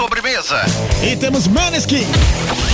sobremesa. 0.00 0.64
E 1.02 1.14
temos 1.14 1.46
Maneskin. 1.46 2.06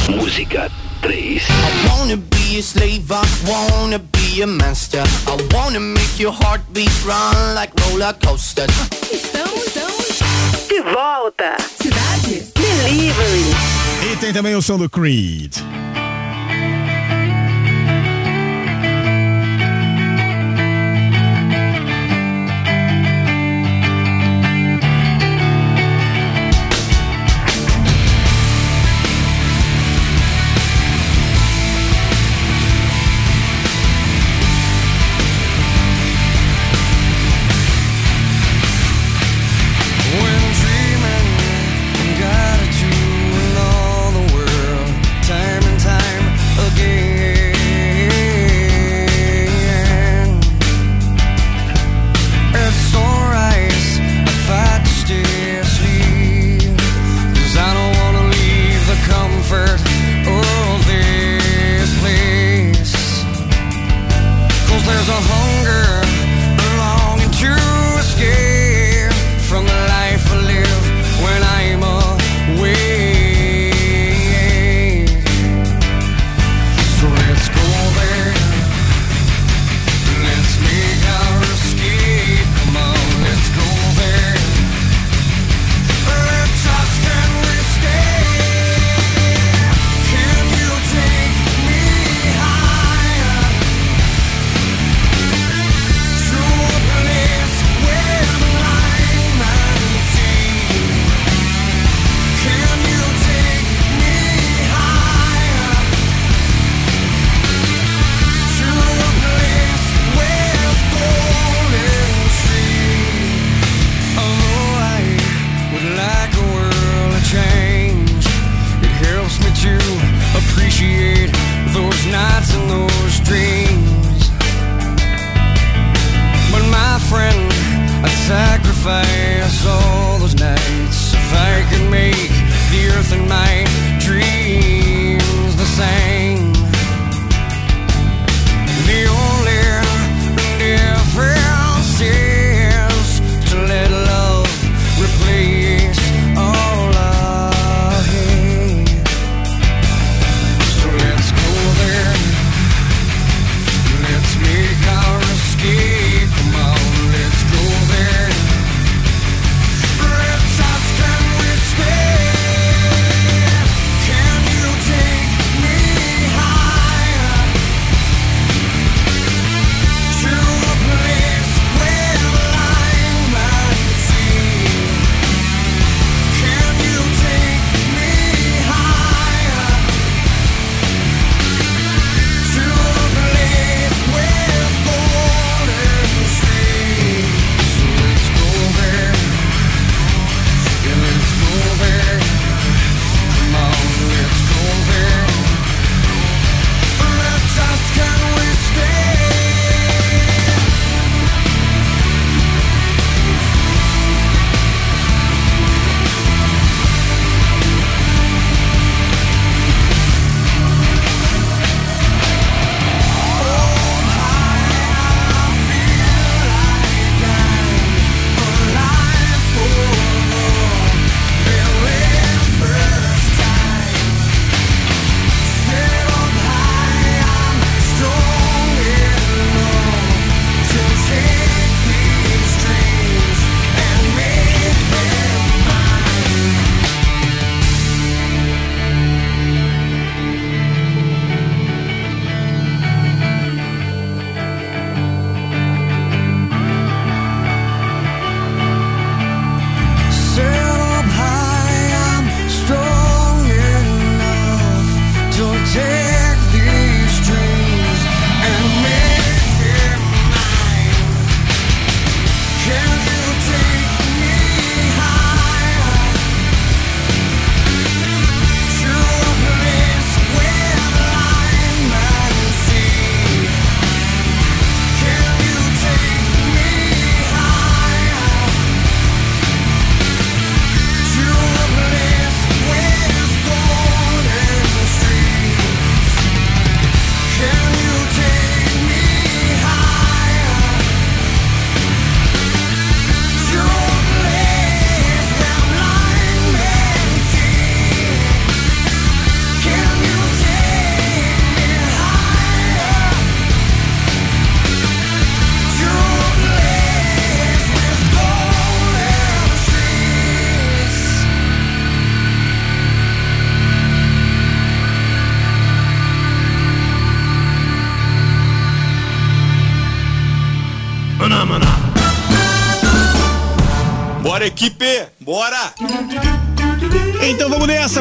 Música 0.09 0.71
3. 1.03 1.43
I 1.43 1.89
wanna 1.89 2.17
be 2.17 2.59
a 2.59 2.63
slave, 2.63 3.11
I 3.11 3.25
wanna 3.45 3.99
be 3.99 4.43
a 4.43 4.47
master. 4.47 5.03
I 5.27 5.37
wanna 5.53 5.81
make 5.81 6.23
your 6.23 6.33
heartbeat 6.33 6.93
run 7.05 7.55
like 7.57 7.73
roller 7.83 8.15
coaster. 8.25 8.67
Estamos, 9.13 9.67
estamos. 9.67 10.21
De 10.69 10.81
volta. 10.83 11.57
Cidade. 11.83 12.47
Delivery. 12.55 14.13
E 14.13 14.17
tem 14.19 14.33
também 14.33 14.55
o 14.55 14.63
som 14.63 14.79
do 14.79 14.89
Creed. 14.89 15.57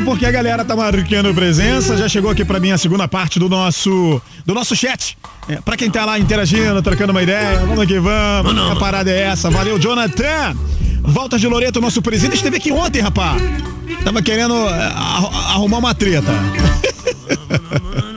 Porque 0.06 0.26
a 0.26 0.32
galera 0.32 0.64
tá 0.64 0.76
marcando 0.76 1.34
presença. 1.34 1.98
Já 1.98 2.08
chegou 2.08 2.32
aqui 2.32 2.46
pra 2.46 2.60
mim 2.60 2.72
a 2.72 2.78
segunda 2.78 3.08
parte 3.08 3.40
do 3.40 3.50
nosso 3.50 4.22
do 4.46 4.54
nosso 4.54 4.76
chat. 4.76 5.18
É, 5.50 5.58
pra 5.58 5.76
quem 5.76 5.90
tá 5.90 6.06
lá 6.06 6.18
interagindo, 6.20 6.82
trocando 6.82 7.12
uma 7.12 7.22
ideia, 7.24 7.60
vamos 7.66 7.86
que 7.86 8.00
vamos. 8.00 8.72
A 8.72 8.76
parada 8.78 9.12
é 9.12 9.22
essa. 9.24 9.50
Valeu, 9.50 9.78
Jonathan. 9.80 10.56
Walter 11.04 11.38
de 11.38 11.48
Loreto, 11.48 11.82
nosso 11.82 12.02
presidente, 12.02 12.38
esteve 12.38 12.58
aqui 12.58 12.72
ontem, 12.72 13.02
rapaz. 13.02 13.42
Tava 14.04 14.22
querendo 14.22 14.56
é, 14.70 14.86
arru- 14.96 15.36
arrumar 15.52 15.78
uma 15.80 15.94
treta. 15.96 16.32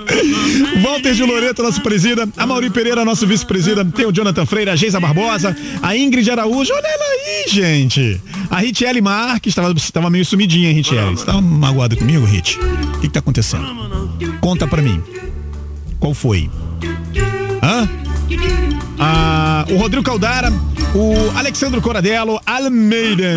Walter 0.88 1.14
de 1.14 1.22
Loreto, 1.22 1.62
nosso 1.62 1.82
presida. 1.82 2.28
A 2.36 2.46
Mauri 2.46 2.70
Pereira, 2.70 3.04
nosso 3.04 3.26
vice-presida. 3.26 3.84
Tem 3.84 4.06
o 4.06 4.12
Jonathan 4.12 4.46
Freire, 4.46 4.70
a 4.70 4.76
Geisa 4.76 4.98
Barbosa, 4.98 5.54
a 5.82 5.96
Ingrid 5.96 6.30
Araújo. 6.30 6.72
Olha 6.72 6.86
ela 6.86 7.04
aí, 7.04 7.44
gente. 7.48 8.20
A 8.50 8.60
Ritiele 8.60 9.00
Marques, 9.00 9.54
tava, 9.54 9.74
tava 9.92 10.08
meio 10.08 10.24
sumidinha, 10.24 10.72
Ritiele. 10.72 11.10
Você 11.10 11.26
tava 11.26 11.40
magoada 11.40 11.94
comigo, 11.94 12.24
Rit? 12.24 12.58
O 12.58 13.00
que, 13.00 13.00
que 13.02 13.08
tá 13.10 13.18
acontecendo? 13.20 13.66
Conta 14.40 14.66
pra 14.66 14.80
mim. 14.80 15.02
Qual 16.00 16.14
foi? 16.14 16.50
Hã? 17.62 17.88
Ah, 18.98 19.64
o 19.70 19.76
Rodrigo 19.76 20.02
Caldara, 20.02 20.52
o 20.94 21.36
Alexandro 21.36 21.80
Coradello, 21.80 22.40
Almeida. 22.44 23.34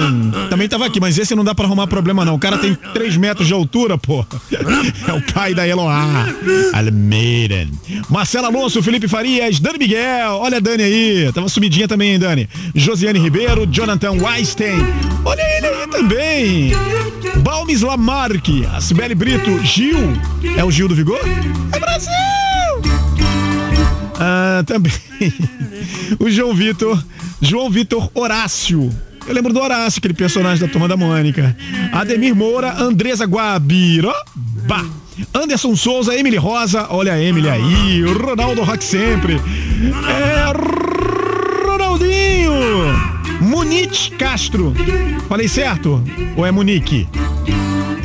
Também 0.50 0.68
tava 0.68 0.86
aqui, 0.86 1.00
mas 1.00 1.18
esse 1.18 1.36
não 1.36 1.44
dá 1.44 1.54
pra 1.54 1.66
arrumar 1.66 1.88
problema 1.88 2.26
não. 2.26 2.36
O 2.36 2.39
cara 2.39 2.58
tem 2.58 2.74
3 2.74 3.18
metros 3.18 3.48
de 3.48 3.54
altura, 3.54 3.98
pô. 3.98 4.26
É 5.08 5.14
o 5.14 5.22
pai 5.34 5.54
da 5.54 5.68
Eloá. 5.68 6.28
Almeida. 6.74 7.68
Marcelo 8.10 8.48
Alonso, 8.48 8.82
Felipe 8.82 9.08
Farias, 9.08 9.60
Dani 9.60 9.78
Miguel. 9.78 10.34
Olha 10.34 10.58
a 10.58 10.60
Dani 10.60 10.84
aí. 10.84 11.32
Tava 11.34 11.50
sumidinha 11.50 11.88
também, 11.88 12.14
hein, 12.14 12.20
Dani. 12.20 12.50
Josiane 12.74 13.20
Ribeiro, 13.20 13.66
Jonathan 13.66 14.12
Weinstein. 14.12 14.78
Olha 15.26 15.42
ele 15.58 15.68
aí 15.68 15.88
também. 15.88 16.72
Balmes 17.38 17.82
Lamarque, 17.82 18.66
a 18.66 19.16
Brito, 19.16 19.64
Gil. 19.64 20.14
É 20.58 20.64
o 20.64 20.72
Gil 20.72 20.88
do 20.88 20.96
Vigor? 20.96 21.20
É 21.72 21.80
Brasil! 21.80 22.51
Ah, 24.24 24.64
também. 24.68 24.94
o 26.20 26.30
João 26.30 26.54
Vitor. 26.54 27.04
João 27.42 27.72
Vitor 27.72 28.08
Horácio. 28.14 28.92
Eu 29.28 29.34
lembro 29.34 29.52
do 29.52 29.60
Horácio, 29.60 29.98
aquele 29.98 30.14
personagem 30.14 30.64
da 30.66 30.72
Turma 30.72 30.88
da 30.88 30.96
Mônica. 30.96 31.56
Ademir 31.92 32.36
Moura, 32.36 32.72
Andresa 32.80 33.26
Guabiro. 33.26 34.14
Bah. 34.68 34.86
Anderson 35.34 35.76
Souza, 35.76 36.16
Emily 36.16 36.38
Rosa. 36.38 36.86
Olha 36.92 37.14
a 37.14 37.22
Emily 37.22 37.50
aí. 37.50 38.04
Ronaldo 38.04 38.62
Rock 38.62 38.84
sempre. 38.84 39.34
É. 40.08 40.52
Ronaldinho. 41.66 42.52
Munique 43.42 44.12
Castro. 44.12 44.74
Falei 45.28 45.48
certo? 45.48 46.04
Ou 46.36 46.46
é 46.46 46.52
Munique? 46.52 47.08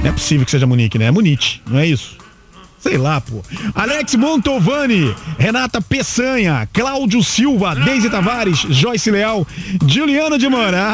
Não 0.00 0.08
é 0.08 0.12
possível 0.12 0.46
que 0.46 0.50
seja 0.50 0.66
Munique, 0.66 0.98
né? 0.98 1.06
É 1.06 1.10
Munique, 1.10 1.60
não 1.68 1.78
é 1.78 1.86
isso? 1.86 2.16
Sei 2.86 2.96
lá, 2.96 3.20
pô. 3.20 3.42
Alex 3.74 4.14
Montovani, 4.14 5.12
Renata 5.36 5.80
Peçanha, 5.80 6.68
Cláudio 6.72 7.20
Silva, 7.20 7.74
Deise 7.74 8.08
Tavares, 8.08 8.58
Joyce 8.70 9.10
Leal, 9.10 9.44
Juliana 9.88 10.38
de 10.38 10.48
Moura. 10.48 10.86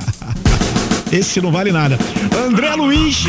Esse 1.12 1.42
não 1.42 1.52
vale 1.52 1.70
nada. 1.70 1.98
André 2.46 2.74
Luiz, 2.74 3.24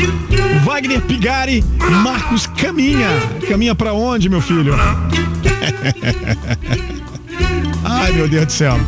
Wagner 0.64 1.02
Pigari, 1.02 1.62
Marcos 2.02 2.46
Caminha. 2.46 3.10
Caminha 3.46 3.74
pra 3.74 3.92
onde, 3.92 4.30
meu 4.30 4.40
filho? 4.40 4.74
Ai, 7.84 8.12
meu 8.12 8.26
Deus 8.26 8.46
do 8.46 8.52
céu. 8.52 8.80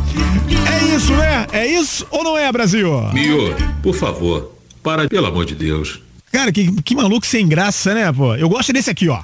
É 0.67 0.95
isso, 0.95 1.13
né? 1.13 1.45
É 1.51 1.67
isso 1.67 2.07
ou 2.09 2.23
não 2.23 2.35
é, 2.35 2.51
Brasil? 2.51 2.91
Mio, 3.13 3.55
por 3.83 3.93
favor, 3.93 4.51
para, 4.81 5.07
pelo 5.07 5.27
amor 5.27 5.45
de 5.45 5.53
Deus. 5.53 6.01
Cara, 6.31 6.51
que, 6.51 6.81
que 6.81 6.95
maluco 6.95 7.25
sem 7.25 7.47
graça, 7.47 7.93
né, 7.93 8.11
pô? 8.11 8.35
Eu 8.35 8.47
gosto 8.47 8.71
desse 8.71 8.89
aqui, 8.89 9.09
ó. 9.09 9.21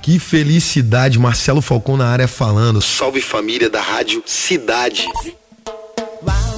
Que 0.00 0.18
felicidade, 0.18 1.18
Marcelo 1.18 1.60
Falcão 1.60 1.96
na 1.96 2.06
área 2.06 2.28
falando. 2.28 2.80
Salve 2.80 3.20
família 3.20 3.68
da 3.70 3.80
Rádio 3.80 4.22
Cidade. 4.26 5.06
Eu 5.66 6.53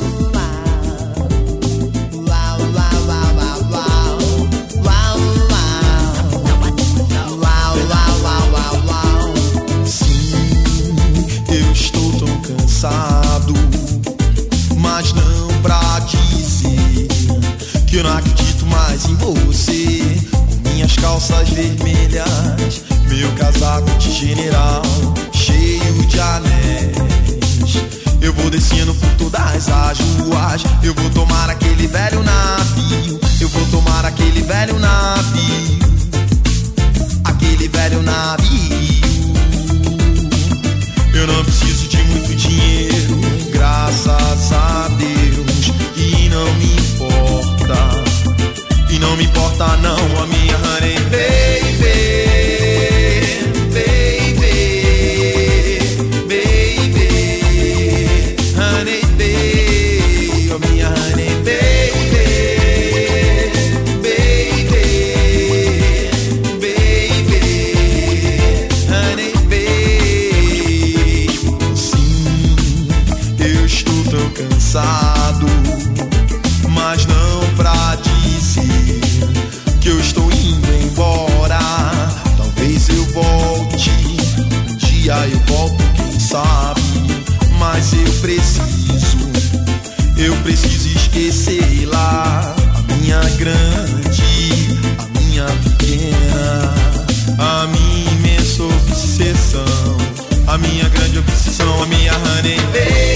mais 18.97 19.09
em 19.09 19.15
você. 19.17 20.21
Com 20.31 20.71
minhas 20.71 20.97
calças 20.97 21.51
vermelhas, 21.51 22.83
meu 23.09 23.31
casaco 23.33 23.91
de 23.99 24.11
general, 24.13 24.83
cheio 25.33 26.07
de 26.07 26.21
anéis. 26.21 26.97
Eu 28.21 28.33
vou 28.33 28.51
descendo 28.51 28.95
por 28.95 29.11
todas 29.17 29.69
as 29.69 29.99
ruas, 29.99 30.65
eu 30.83 30.95
vou 30.95 31.11
tomar 31.11 31.51
aquele 31.51 31.87
velho 31.87 32.23
navio, 32.23 33.21
eu 33.41 33.49
vou 33.49 33.67
tomar 33.67 34.05
aquele 34.05 34.43
velho 34.43 34.79
navio, 34.79 35.79
aquele 37.25 37.69
velho 37.69 38.03
navio. 38.03 38.77
Eu 41.15 41.27
não 41.27 41.45
preciso 41.45 41.89
de 41.89 42.03
muito 42.05 42.35
dinheiro, 42.35 43.21
graças 43.53 44.53
a 44.53 44.89
Deus. 44.99 45.73
E 45.97 46.29
não 46.29 46.55
me 46.55 46.77
importa, 46.77 48.06
não 48.99 49.17
me 49.17 49.25
importa 49.25 49.77
não 49.79 49.97
a 50.23 50.27
minha 50.27 50.57
honey. 50.57 50.97
Baby, 51.11 52.36
esquecer 91.17 91.87
lá 91.87 92.55
a 92.77 92.95
minha 92.97 93.21
grande, 93.39 94.79
a 94.99 95.19
minha 95.19 95.47
pequena, 95.47 96.75
a 97.39 97.67
minha 97.69 98.11
imensa 98.13 98.63
obsessão, 98.63 99.97
a 100.47 100.59
minha 100.59 100.89
grande 100.91 101.19
obsessão, 101.19 101.83
a 101.83 101.87
minha 101.87 102.13
honey 102.13 103.16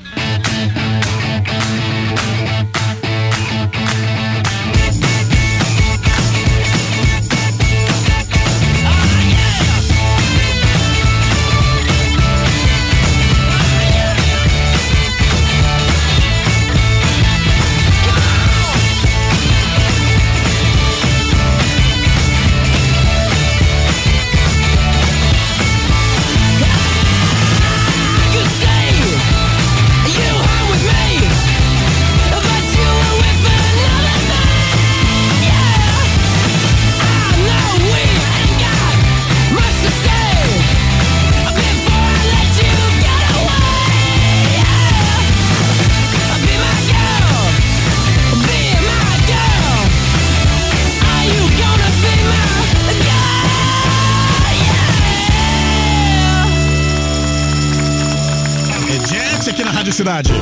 Cidade. 60.01 60.33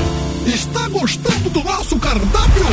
Está 0.45 0.87
gostando 0.87 1.49
do 1.49 1.61
nosso 1.61 1.99
cardápio? 1.99 2.65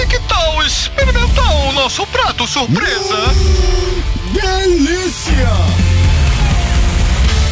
E 0.00 0.06
que 0.06 0.20
tal 0.28 0.62
experimentar 0.62 1.52
o 1.66 1.72
nosso 1.72 2.06
prato 2.06 2.46
surpresa? 2.46 3.16
Delícia! 4.32 5.50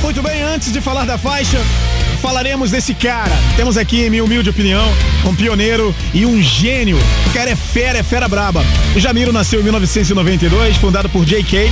Muito 0.00 0.22
bem, 0.22 0.42
antes 0.42 0.72
de 0.72 0.80
falar 0.80 1.04
da 1.06 1.18
faixa, 1.18 1.58
falaremos 2.22 2.70
desse 2.70 2.94
cara. 2.94 3.36
Temos 3.56 3.76
aqui, 3.76 4.02
em 4.02 4.08
minha 4.10 4.22
humilde 4.22 4.48
opinião, 4.48 4.88
um 5.26 5.34
pioneiro 5.34 5.92
e 6.14 6.24
um 6.24 6.40
gênio. 6.40 6.96
O 7.26 7.32
cara 7.32 7.50
é 7.50 7.56
fera, 7.56 7.98
é 7.98 8.02
fera 8.04 8.28
braba. 8.28 8.64
O 8.94 9.00
Jamiro 9.00 9.32
nasceu 9.32 9.60
em 9.60 9.64
1992, 9.64 10.76
fundado 10.76 11.08
por 11.08 11.24
J.K., 11.24 11.68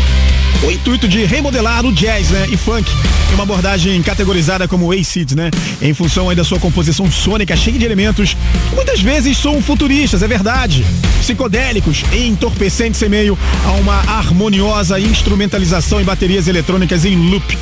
com 0.60 0.66
o 0.66 0.70
intuito 0.72 1.06
de 1.06 1.24
remodelar 1.24 1.86
o 1.86 1.92
jazz, 1.92 2.30
né, 2.30 2.48
e 2.50 2.56
funk, 2.56 2.90
em 3.30 3.34
uma 3.34 3.44
abordagem 3.44 4.02
categorizada 4.02 4.66
como 4.66 4.90
acid, 4.92 5.34
né, 5.34 5.50
em 5.80 5.94
função 5.94 6.28
aí 6.28 6.34
da 6.34 6.42
sua 6.42 6.58
composição 6.58 7.10
sônica 7.10 7.56
cheia 7.56 7.78
de 7.78 7.84
elementos 7.84 8.36
muitas 8.74 9.00
vezes 9.00 9.38
são 9.38 9.62
futuristas, 9.62 10.22
é 10.22 10.28
verdade, 10.28 10.84
psicodélicos 11.20 12.02
e 12.12 12.26
entorpecentes 12.26 13.00
em 13.00 13.08
meio 13.08 13.38
a 13.64 13.70
uma 13.72 13.94
harmoniosa 13.94 14.98
instrumentalização 14.98 16.00
em 16.00 16.04
baterias 16.04 16.48
eletrônicas 16.48 17.04
em 17.04 17.16
loop. 17.16 17.56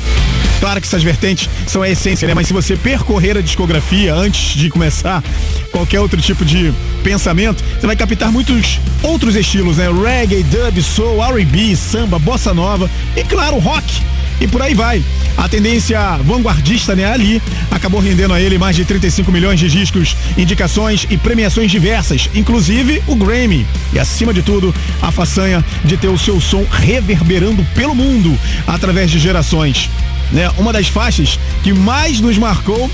Claro 0.59 0.81
que 0.81 0.87
essas 0.87 1.03
vertentes 1.03 1.49
são 1.65 1.81
a 1.81 1.89
essência, 1.89 2.27
né? 2.27 2.33
Mas 2.33 2.47
se 2.47 2.53
você 2.53 2.75
percorrer 2.75 3.37
a 3.37 3.41
discografia 3.41 4.13
antes 4.13 4.55
de 4.55 4.69
começar 4.69 5.23
qualquer 5.71 6.01
outro 6.01 6.21
tipo 6.21 6.43
de 6.43 6.73
pensamento, 7.03 7.63
você 7.79 7.87
vai 7.87 7.95
captar 7.95 8.31
muitos 8.31 8.79
outros 9.01 9.35
estilos, 9.35 9.77
né? 9.77 9.87
Reggae, 9.89 10.43
dub, 10.43 10.81
soul, 10.81 11.23
R&B, 11.23 11.75
samba, 11.75 12.19
bossa 12.19 12.53
nova 12.53 12.89
e 13.15 13.23
claro, 13.23 13.57
rock. 13.57 14.01
E 14.41 14.47
por 14.47 14.61
aí 14.61 14.73
vai. 14.73 15.03
A 15.37 15.49
tendência 15.49 15.99
vanguardista, 16.23 16.95
né, 16.95 17.05
ali, 17.05 17.41
acabou 17.69 17.99
rendendo 17.99 18.33
a 18.33 18.41
ele 18.41 18.57
mais 18.57 18.75
de 18.75 18.85
35 18.85 19.31
milhões 19.31 19.59
de 19.59 19.69
discos, 19.69 20.15
indicações 20.37 21.05
e 21.09 21.17
premiações 21.17 21.69
diversas, 21.69 22.29
inclusive 22.33 23.03
o 23.07 23.15
Grammy. 23.15 23.65
E 23.93 23.99
acima 23.99 24.33
de 24.33 24.41
tudo, 24.41 24.73
a 25.01 25.11
façanha 25.11 25.63
de 25.83 25.97
ter 25.97 26.07
o 26.07 26.17
seu 26.17 26.39
som 26.39 26.65
reverberando 26.69 27.65
pelo 27.75 27.93
mundo 27.93 28.37
através 28.65 29.11
de 29.11 29.19
gerações. 29.19 29.89
Né? 30.31 30.49
Uma 30.57 30.71
das 30.71 30.87
faixas 30.87 31.39
que 31.63 31.73
mais 31.73 32.19
nos 32.19 32.37
marcou 32.37 32.89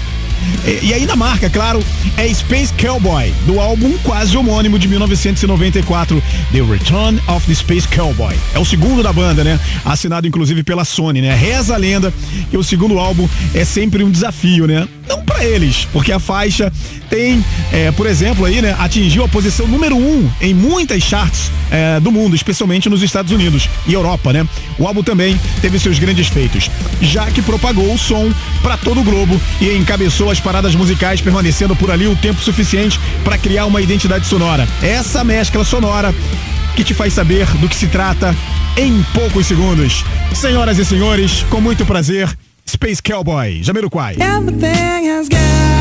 E, 0.65 0.88
e 0.88 0.93
aí 0.93 1.05
na 1.05 1.15
marca, 1.15 1.49
claro, 1.49 1.83
é 2.17 2.33
Space 2.33 2.73
Cowboy, 2.73 3.33
do 3.45 3.59
álbum 3.59 3.97
quase 4.03 4.36
homônimo 4.38 4.79
de 4.79 4.88
1994, 4.88 6.21
The 6.51 6.61
Return 6.61 7.21
of 7.27 7.45
the 7.45 7.53
Space 7.53 7.88
Cowboy. 7.88 8.36
É 8.53 8.59
o 8.59 8.65
segundo 8.65 9.03
da 9.03 9.13
banda, 9.13 9.43
né? 9.43 9.59
Assinado 9.83 10.27
inclusive 10.27 10.63
pela 10.63 10.86
Sony, 10.86 11.21
né? 11.21 11.33
Reza 11.36 11.75
a 11.75 11.77
lenda 11.77 12.13
que 12.49 12.57
o 12.57 12.63
segundo 12.63 12.99
álbum 12.99 13.27
é 13.53 13.63
sempre 13.65 14.03
um 14.03 14.11
desafio, 14.11 14.67
né? 14.67 14.88
Não 15.07 15.23
pra 15.23 15.45
eles, 15.45 15.88
porque 15.91 16.11
a 16.11 16.19
faixa 16.19 16.71
tem, 17.09 17.43
é, 17.71 17.91
por 17.91 18.07
exemplo, 18.07 18.45
aí, 18.45 18.61
né, 18.61 18.75
atingiu 18.79 19.23
a 19.23 19.27
posição 19.27 19.67
número 19.67 19.95
um 19.95 20.29
em 20.41 20.53
muitas 20.53 21.03
charts 21.03 21.51
é, 21.69 21.99
do 21.99 22.11
mundo, 22.11 22.36
especialmente 22.36 22.89
nos 22.89 23.03
Estados 23.03 23.31
Unidos 23.31 23.69
e 23.88 23.93
Europa, 23.93 24.33
né? 24.33 24.47
O 24.79 24.88
álbum 24.88 25.03
também 25.03 25.39
teve 25.61 25.77
seus 25.79 25.99
grandes 25.99 26.27
feitos, 26.27 26.69
já 27.01 27.25
que 27.27 27.41
propagou 27.41 27.93
o 27.93 27.97
som 27.97 28.31
para 28.61 28.77
todo 28.77 29.01
o 29.01 29.03
globo 29.03 29.39
e 29.61 29.69
encabeçou 29.75 30.24
as 30.30 30.39
paradas 30.39 30.76
musicais, 30.76 31.21
permanecendo 31.21 31.76
por 31.76 31.91
ali 31.91 32.07
o 32.07 32.15
tempo 32.15 32.41
suficiente 32.41 32.99
para 33.23 33.38
criar 33.38 33.65
uma 33.65 33.82
identidade 33.82 34.26
sonora. 34.28 34.67
Essa 34.82 35.23
mescla 35.23 35.63
sonora 35.63 36.13
que 36.76 36.84
te 36.84 36.93
faz 36.93 37.13
saber 37.13 37.45
do 37.57 37.69
que 37.69 37.76
se 37.76 37.88
trata 37.88 38.36
em 38.78 39.01
poucos 39.13 39.45
segundos. 39.47 40.03
Senhoras 40.34 40.78
e 40.78 40.86
senhores, 40.86 41.45
com 41.49 41.61
muito 41.61 41.86
prazer, 41.86 42.30
Space 42.67 43.01
Cowboy, 43.01 43.63
Jamiroquai. 43.63 44.15
Everything 44.19 45.07
is 45.07 45.30
good 45.30 45.74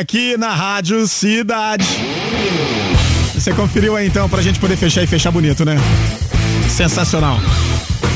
aqui 0.00 0.34
na 0.38 0.54
Rádio 0.54 1.06
Cidade. 1.06 1.86
Você 3.34 3.52
conferiu 3.52 3.96
aí 3.96 4.06
então 4.06 4.28
pra 4.30 4.40
gente 4.40 4.58
poder 4.58 4.76
fechar 4.76 5.02
e 5.02 5.06
fechar 5.06 5.30
bonito, 5.30 5.62
né? 5.62 5.76
Sensacional. 6.68 7.38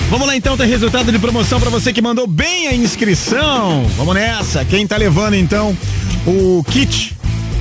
Vamos 0.08 0.26
lá 0.26 0.34
então, 0.34 0.56
tem 0.56 0.66
resultado 0.66 1.12
de 1.12 1.18
promoção 1.18 1.60
pra 1.60 1.68
você 1.68 1.92
que 1.92 2.00
mandou 2.00 2.26
bem 2.26 2.68
a 2.68 2.74
inscrição. 2.74 3.84
Vamos 3.98 4.14
nessa. 4.14 4.64
Quem 4.64 4.86
tá 4.86 4.96
levando 4.96 5.34
então 5.34 5.76
o 6.26 6.64
kit 6.64 7.14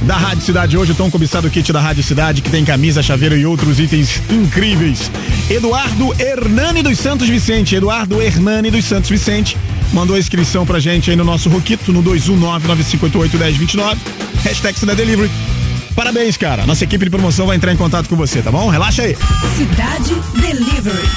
da 0.03 0.15
Rádio 0.15 0.43
Cidade 0.43 0.77
hoje, 0.77 0.93
o 0.93 0.95
tão 0.95 1.11
cobiçado 1.11 1.49
kit 1.49 1.73
da 1.73 1.81
Rádio 1.81 2.03
Cidade, 2.03 2.41
que 2.41 2.49
tem 2.49 2.63
camisa, 2.63 3.03
chaveiro 3.03 3.37
e 3.37 3.45
outros 3.45 3.77
itens 3.77 4.21
incríveis. 4.29 5.11
Eduardo 5.49 6.15
Hernani 6.17 6.81
dos 6.81 6.97
Santos 6.97 7.27
Vicente. 7.27 7.75
Eduardo 7.75 8.21
Hernani 8.21 8.71
dos 8.71 8.85
Santos 8.85 9.09
Vicente 9.09 9.57
mandou 9.93 10.15
a 10.15 10.19
inscrição 10.19 10.65
pra 10.65 10.79
gente 10.79 11.09
aí 11.09 11.15
no 11.15 11.23
nosso 11.23 11.47
Roquito, 11.49 11.93
no 11.93 12.03
21995881029. 12.03 13.97
Hashtag 14.43 14.77
Cidade 14.79 14.97
Delivery. 14.97 15.31
Parabéns, 15.95 16.35
cara. 16.35 16.65
Nossa 16.65 16.83
equipe 16.83 17.05
de 17.05 17.11
promoção 17.11 17.45
vai 17.45 17.55
entrar 17.55 17.71
em 17.71 17.77
contato 17.77 18.09
com 18.09 18.15
você, 18.15 18.41
tá 18.41 18.51
bom? 18.51 18.67
Relaxa 18.69 19.03
aí. 19.03 19.15
Cidade 19.55 20.15
Delivery. 20.35 21.07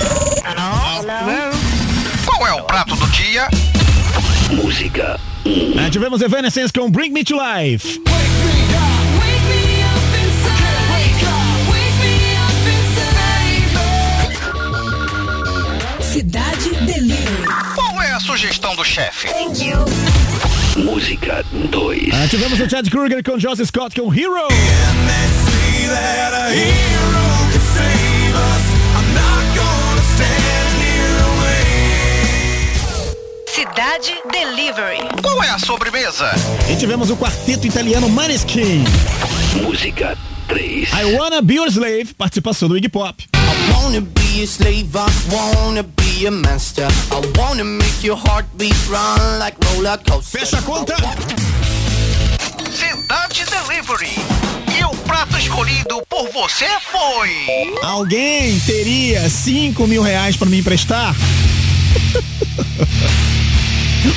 Qual 2.27 2.47
é 2.47 2.53
o 2.53 2.63
prato 2.65 2.95
do 2.95 3.07
dia? 3.09 3.49
Música 4.53 5.19
Ah, 5.79 5.91
tivemos 5.91 6.21
Evanescence 6.21 6.73
com 6.73 6.91
Bring 6.91 7.11
Me 7.11 7.25
to 7.25 7.35
Life. 7.35 8.01
Cidade 16.01 16.46
sugestão 18.37 18.77
do 18.77 18.85
chefe? 18.85 19.29
Música 20.77 21.43
2. 21.71 22.09
Ah, 22.13 22.29
tivemos 22.29 22.61
o 22.61 22.69
Chad 22.69 22.87
Kruger 22.91 23.23
com 23.23 23.39
Joss 23.39 23.65
Scott 23.65 23.99
com 23.99 24.13
Hero. 24.13 24.49
Cidade 33.47 34.15
Delivery. 34.31 34.99
Qual 35.23 35.43
é 35.43 35.49
a 35.49 35.59
sobremesa? 35.59 36.31
E 36.71 36.77
tivemos 36.77 37.09
o 37.09 37.17
quarteto 37.17 37.67
italiano 37.67 38.07
Maneskin. 38.11 38.85
Música 39.63 40.15
3. 40.49 40.91
I 40.93 41.17
Wanna 41.17 41.41
Be 41.41 41.55
Your 41.55 41.69
Slave, 41.69 42.13
participação 42.13 42.69
do 42.69 42.77
Iggy 42.77 42.91
Pop. 42.91 43.25
I 43.35 43.73
wanna 43.73 44.03
be 44.03 44.43
a 44.43 44.47
slave, 44.47 44.91
I 44.95 45.35
wanna 45.35 45.83
be 45.83 46.06
a 46.25 46.31
master. 46.31 46.89
I 47.11 47.21
wanna 47.37 47.65
make 47.65 48.03
your 48.03 48.17
heartbeat 48.17 48.89
run 48.89 49.39
like 49.39 49.55
roller 49.67 49.99
coaster. 49.99 50.39
Fecha 50.39 50.59
a 50.59 50.63
conta. 50.63 50.97
Cidade 52.73 53.45
Delivery. 53.45 54.15
E 54.79 54.85
o 54.85 54.91
prato 55.05 55.37
escolhido 55.37 56.03
por 56.09 56.31
você 56.33 56.67
foi. 56.91 57.75
Alguém 57.83 58.59
teria 58.61 59.29
5 59.29 59.87
mil 59.87 60.03
reais 60.03 60.37
pra 60.37 60.49
me 60.49 60.61
emprestar? 60.61 61.15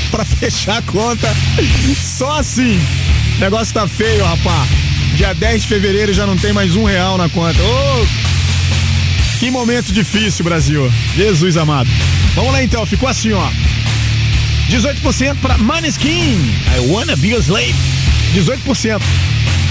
pra 0.10 0.24
fechar 0.24 0.78
a 0.78 0.82
conta. 0.84 1.36
Só 2.02 2.40
assim. 2.40 2.80
O 3.38 3.40
negócio 3.40 3.74
tá 3.74 3.88
feio, 3.88 4.24
rapá. 4.24 4.66
Dia 5.16 5.34
10 5.34 5.64
de 5.64 5.68
fevereiro 5.68 6.14
já 6.14 6.26
não 6.26 6.38
tem 6.38 6.54
mais 6.54 6.76
um 6.76 6.86
real 6.86 7.18
na 7.18 7.28
conta. 7.30 7.62
Ô, 7.62 8.06
que 9.40 9.50
momento 9.50 9.94
difícil, 9.94 10.44
Brasil. 10.44 10.92
Jesus 11.16 11.56
amado. 11.56 11.90
Vamos 12.36 12.52
lá 12.52 12.62
então, 12.62 12.86
ficou 12.86 13.08
assim, 13.08 13.32
ó. 13.32 13.50
18% 14.70 15.38
para 15.42 15.58
Maneskin. 15.58 16.38
I 16.76 16.80
wanna 16.90 17.16
be 17.16 17.34
a 17.34 17.40
slave. 17.40 17.74
18%. 18.36 19.02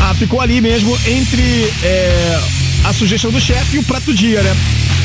Ah, 0.00 0.14
ficou 0.14 0.40
ali 0.40 0.62
mesmo 0.62 0.98
entre 1.06 1.70
é, 1.82 2.40
a 2.84 2.94
sugestão 2.94 3.30
do 3.30 3.38
chefe 3.38 3.76
e 3.76 3.78
o 3.78 3.84
prato 3.84 4.14
dia, 4.14 4.42
né? 4.42 4.56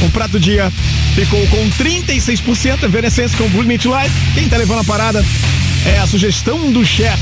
O 0.01 0.09
prato 0.09 0.39
dia 0.39 0.71
ficou 1.13 1.45
com 1.47 1.69
36%, 1.71 2.83
Evanescence 2.83 3.35
com 3.35 3.49
to 3.49 3.91
Life. 3.93 4.15
Quem 4.33 4.47
tá 4.47 4.55
levando 4.55 4.79
a 4.79 4.83
parada 4.85 5.25
é 5.85 5.99
a 5.99 6.07
sugestão 6.07 6.71
do 6.71 6.85
chefe. 6.85 7.21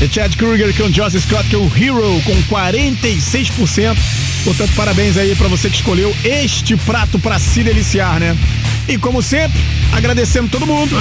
The 0.00 0.08
Chad 0.08 0.34
Kruger 0.36 0.74
com 0.74 0.90
Joss 0.90 1.20
Scott 1.20 1.46
com 1.50 1.70
Hero 1.76 2.22
com 2.24 2.34
46%. 2.44 3.98
Portanto, 4.44 4.72
parabéns 4.74 5.18
aí 5.18 5.36
pra 5.36 5.46
você 5.46 5.68
que 5.68 5.76
escolheu 5.76 6.16
este 6.24 6.74
prato 6.74 7.18
pra 7.18 7.38
se 7.38 7.62
deliciar, 7.62 8.18
né? 8.18 8.34
E 8.88 8.96
como 8.96 9.20
sempre, 9.20 9.60
agradecendo 9.92 10.48
todo 10.48 10.66
mundo. 10.66 10.96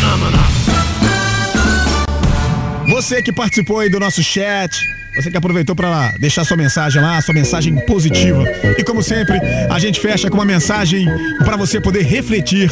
Você 2.89 3.23
que 3.23 3.31
participou 3.31 3.79
aí 3.79 3.89
do 3.89 4.01
nosso 4.01 4.21
chat, 4.21 4.77
você 5.15 5.31
que 5.31 5.37
aproveitou 5.37 5.77
para 5.77 6.11
deixar 6.19 6.43
sua 6.43 6.57
mensagem 6.57 7.01
lá, 7.01 7.21
sua 7.21 7.33
mensagem 7.33 7.73
positiva. 7.85 8.43
E 8.77 8.83
como 8.83 9.01
sempre, 9.01 9.39
a 9.69 9.79
gente 9.79 9.97
fecha 9.97 10.29
com 10.29 10.35
uma 10.35 10.45
mensagem 10.45 11.07
para 11.45 11.55
você 11.55 11.79
poder 11.79 12.03
refletir 12.03 12.69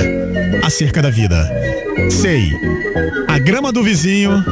acerca 0.62 1.02
da 1.02 1.10
vida. 1.10 1.50
Sei, 2.12 2.52
a 3.30 3.40
grama 3.40 3.72
do 3.72 3.82
vizinho 3.82 4.44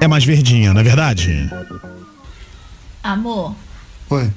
é 0.00 0.06
mais 0.06 0.24
verdinha, 0.24 0.72
não 0.72 0.80
é 0.80 0.84
verdade? 0.84 1.50
Amor, 3.02 3.54
Oi. 4.10 4.30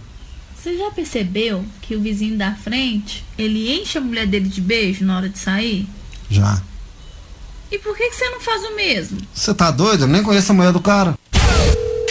você 0.55 0.77
já 0.77 0.91
percebeu 0.91 1.65
que 1.81 1.95
o 1.95 2.01
vizinho 2.01 2.37
da 2.37 2.53
frente, 2.53 3.23
ele 3.37 3.71
enche 3.79 3.97
a 3.97 4.01
mulher 4.01 4.25
dele 4.27 4.47
de 4.47 4.61
beijo 4.61 5.03
na 5.05 5.17
hora 5.17 5.29
de 5.29 5.39
sair? 5.39 5.87
Já. 6.29 6.61
E 7.71 7.77
por 7.79 7.95
que, 7.95 8.09
que 8.09 8.15
você 8.15 8.29
não 8.29 8.41
faz 8.41 8.63
o 8.63 8.75
mesmo? 8.75 9.17
Você 9.33 9.53
tá 9.53 9.71
doido? 9.71 10.03
Eu 10.03 10.07
nem 10.07 10.23
conheço 10.23 10.51
a 10.51 10.55
mulher 10.55 10.73
do 10.73 10.81
cara. 10.81 11.15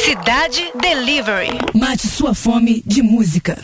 Cidade 0.05 0.73
Delivery. 0.81 1.59
Mate 1.75 2.09
sua 2.09 2.35
fome 2.35 2.83
de 2.87 3.03
música. 3.03 3.59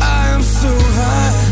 I 0.00 0.32
am 0.34 0.42
so 0.42 0.68
high, 0.68 1.49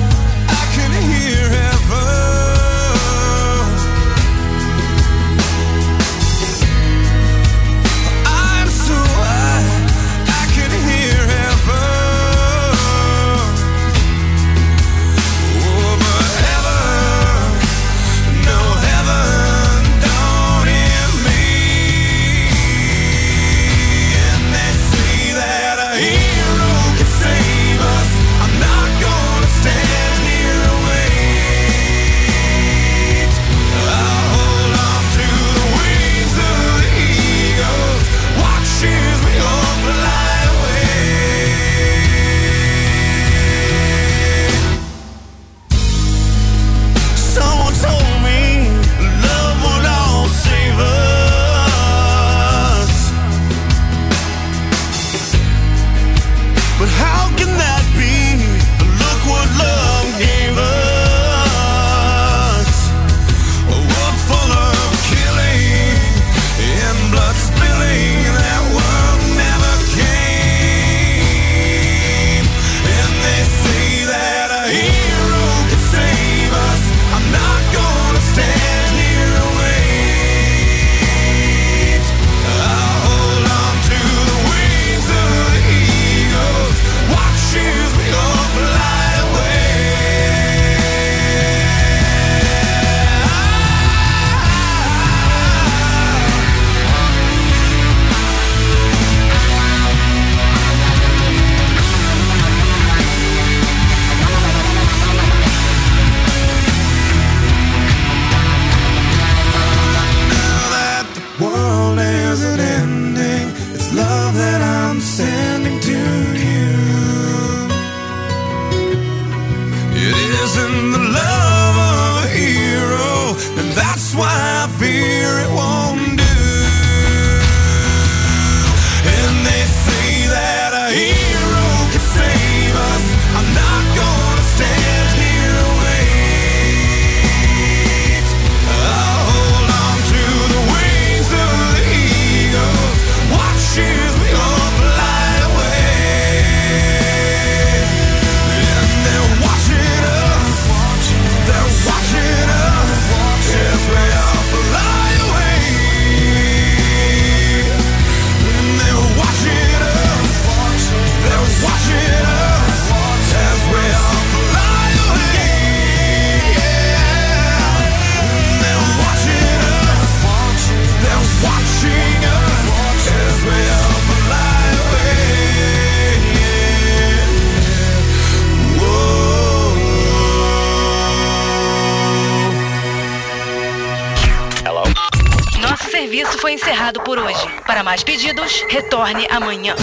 retorne 189.08 189.26
amanhã. 189.30 189.74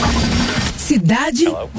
Cidade 0.77 1.45
Delivery. 1.45 1.69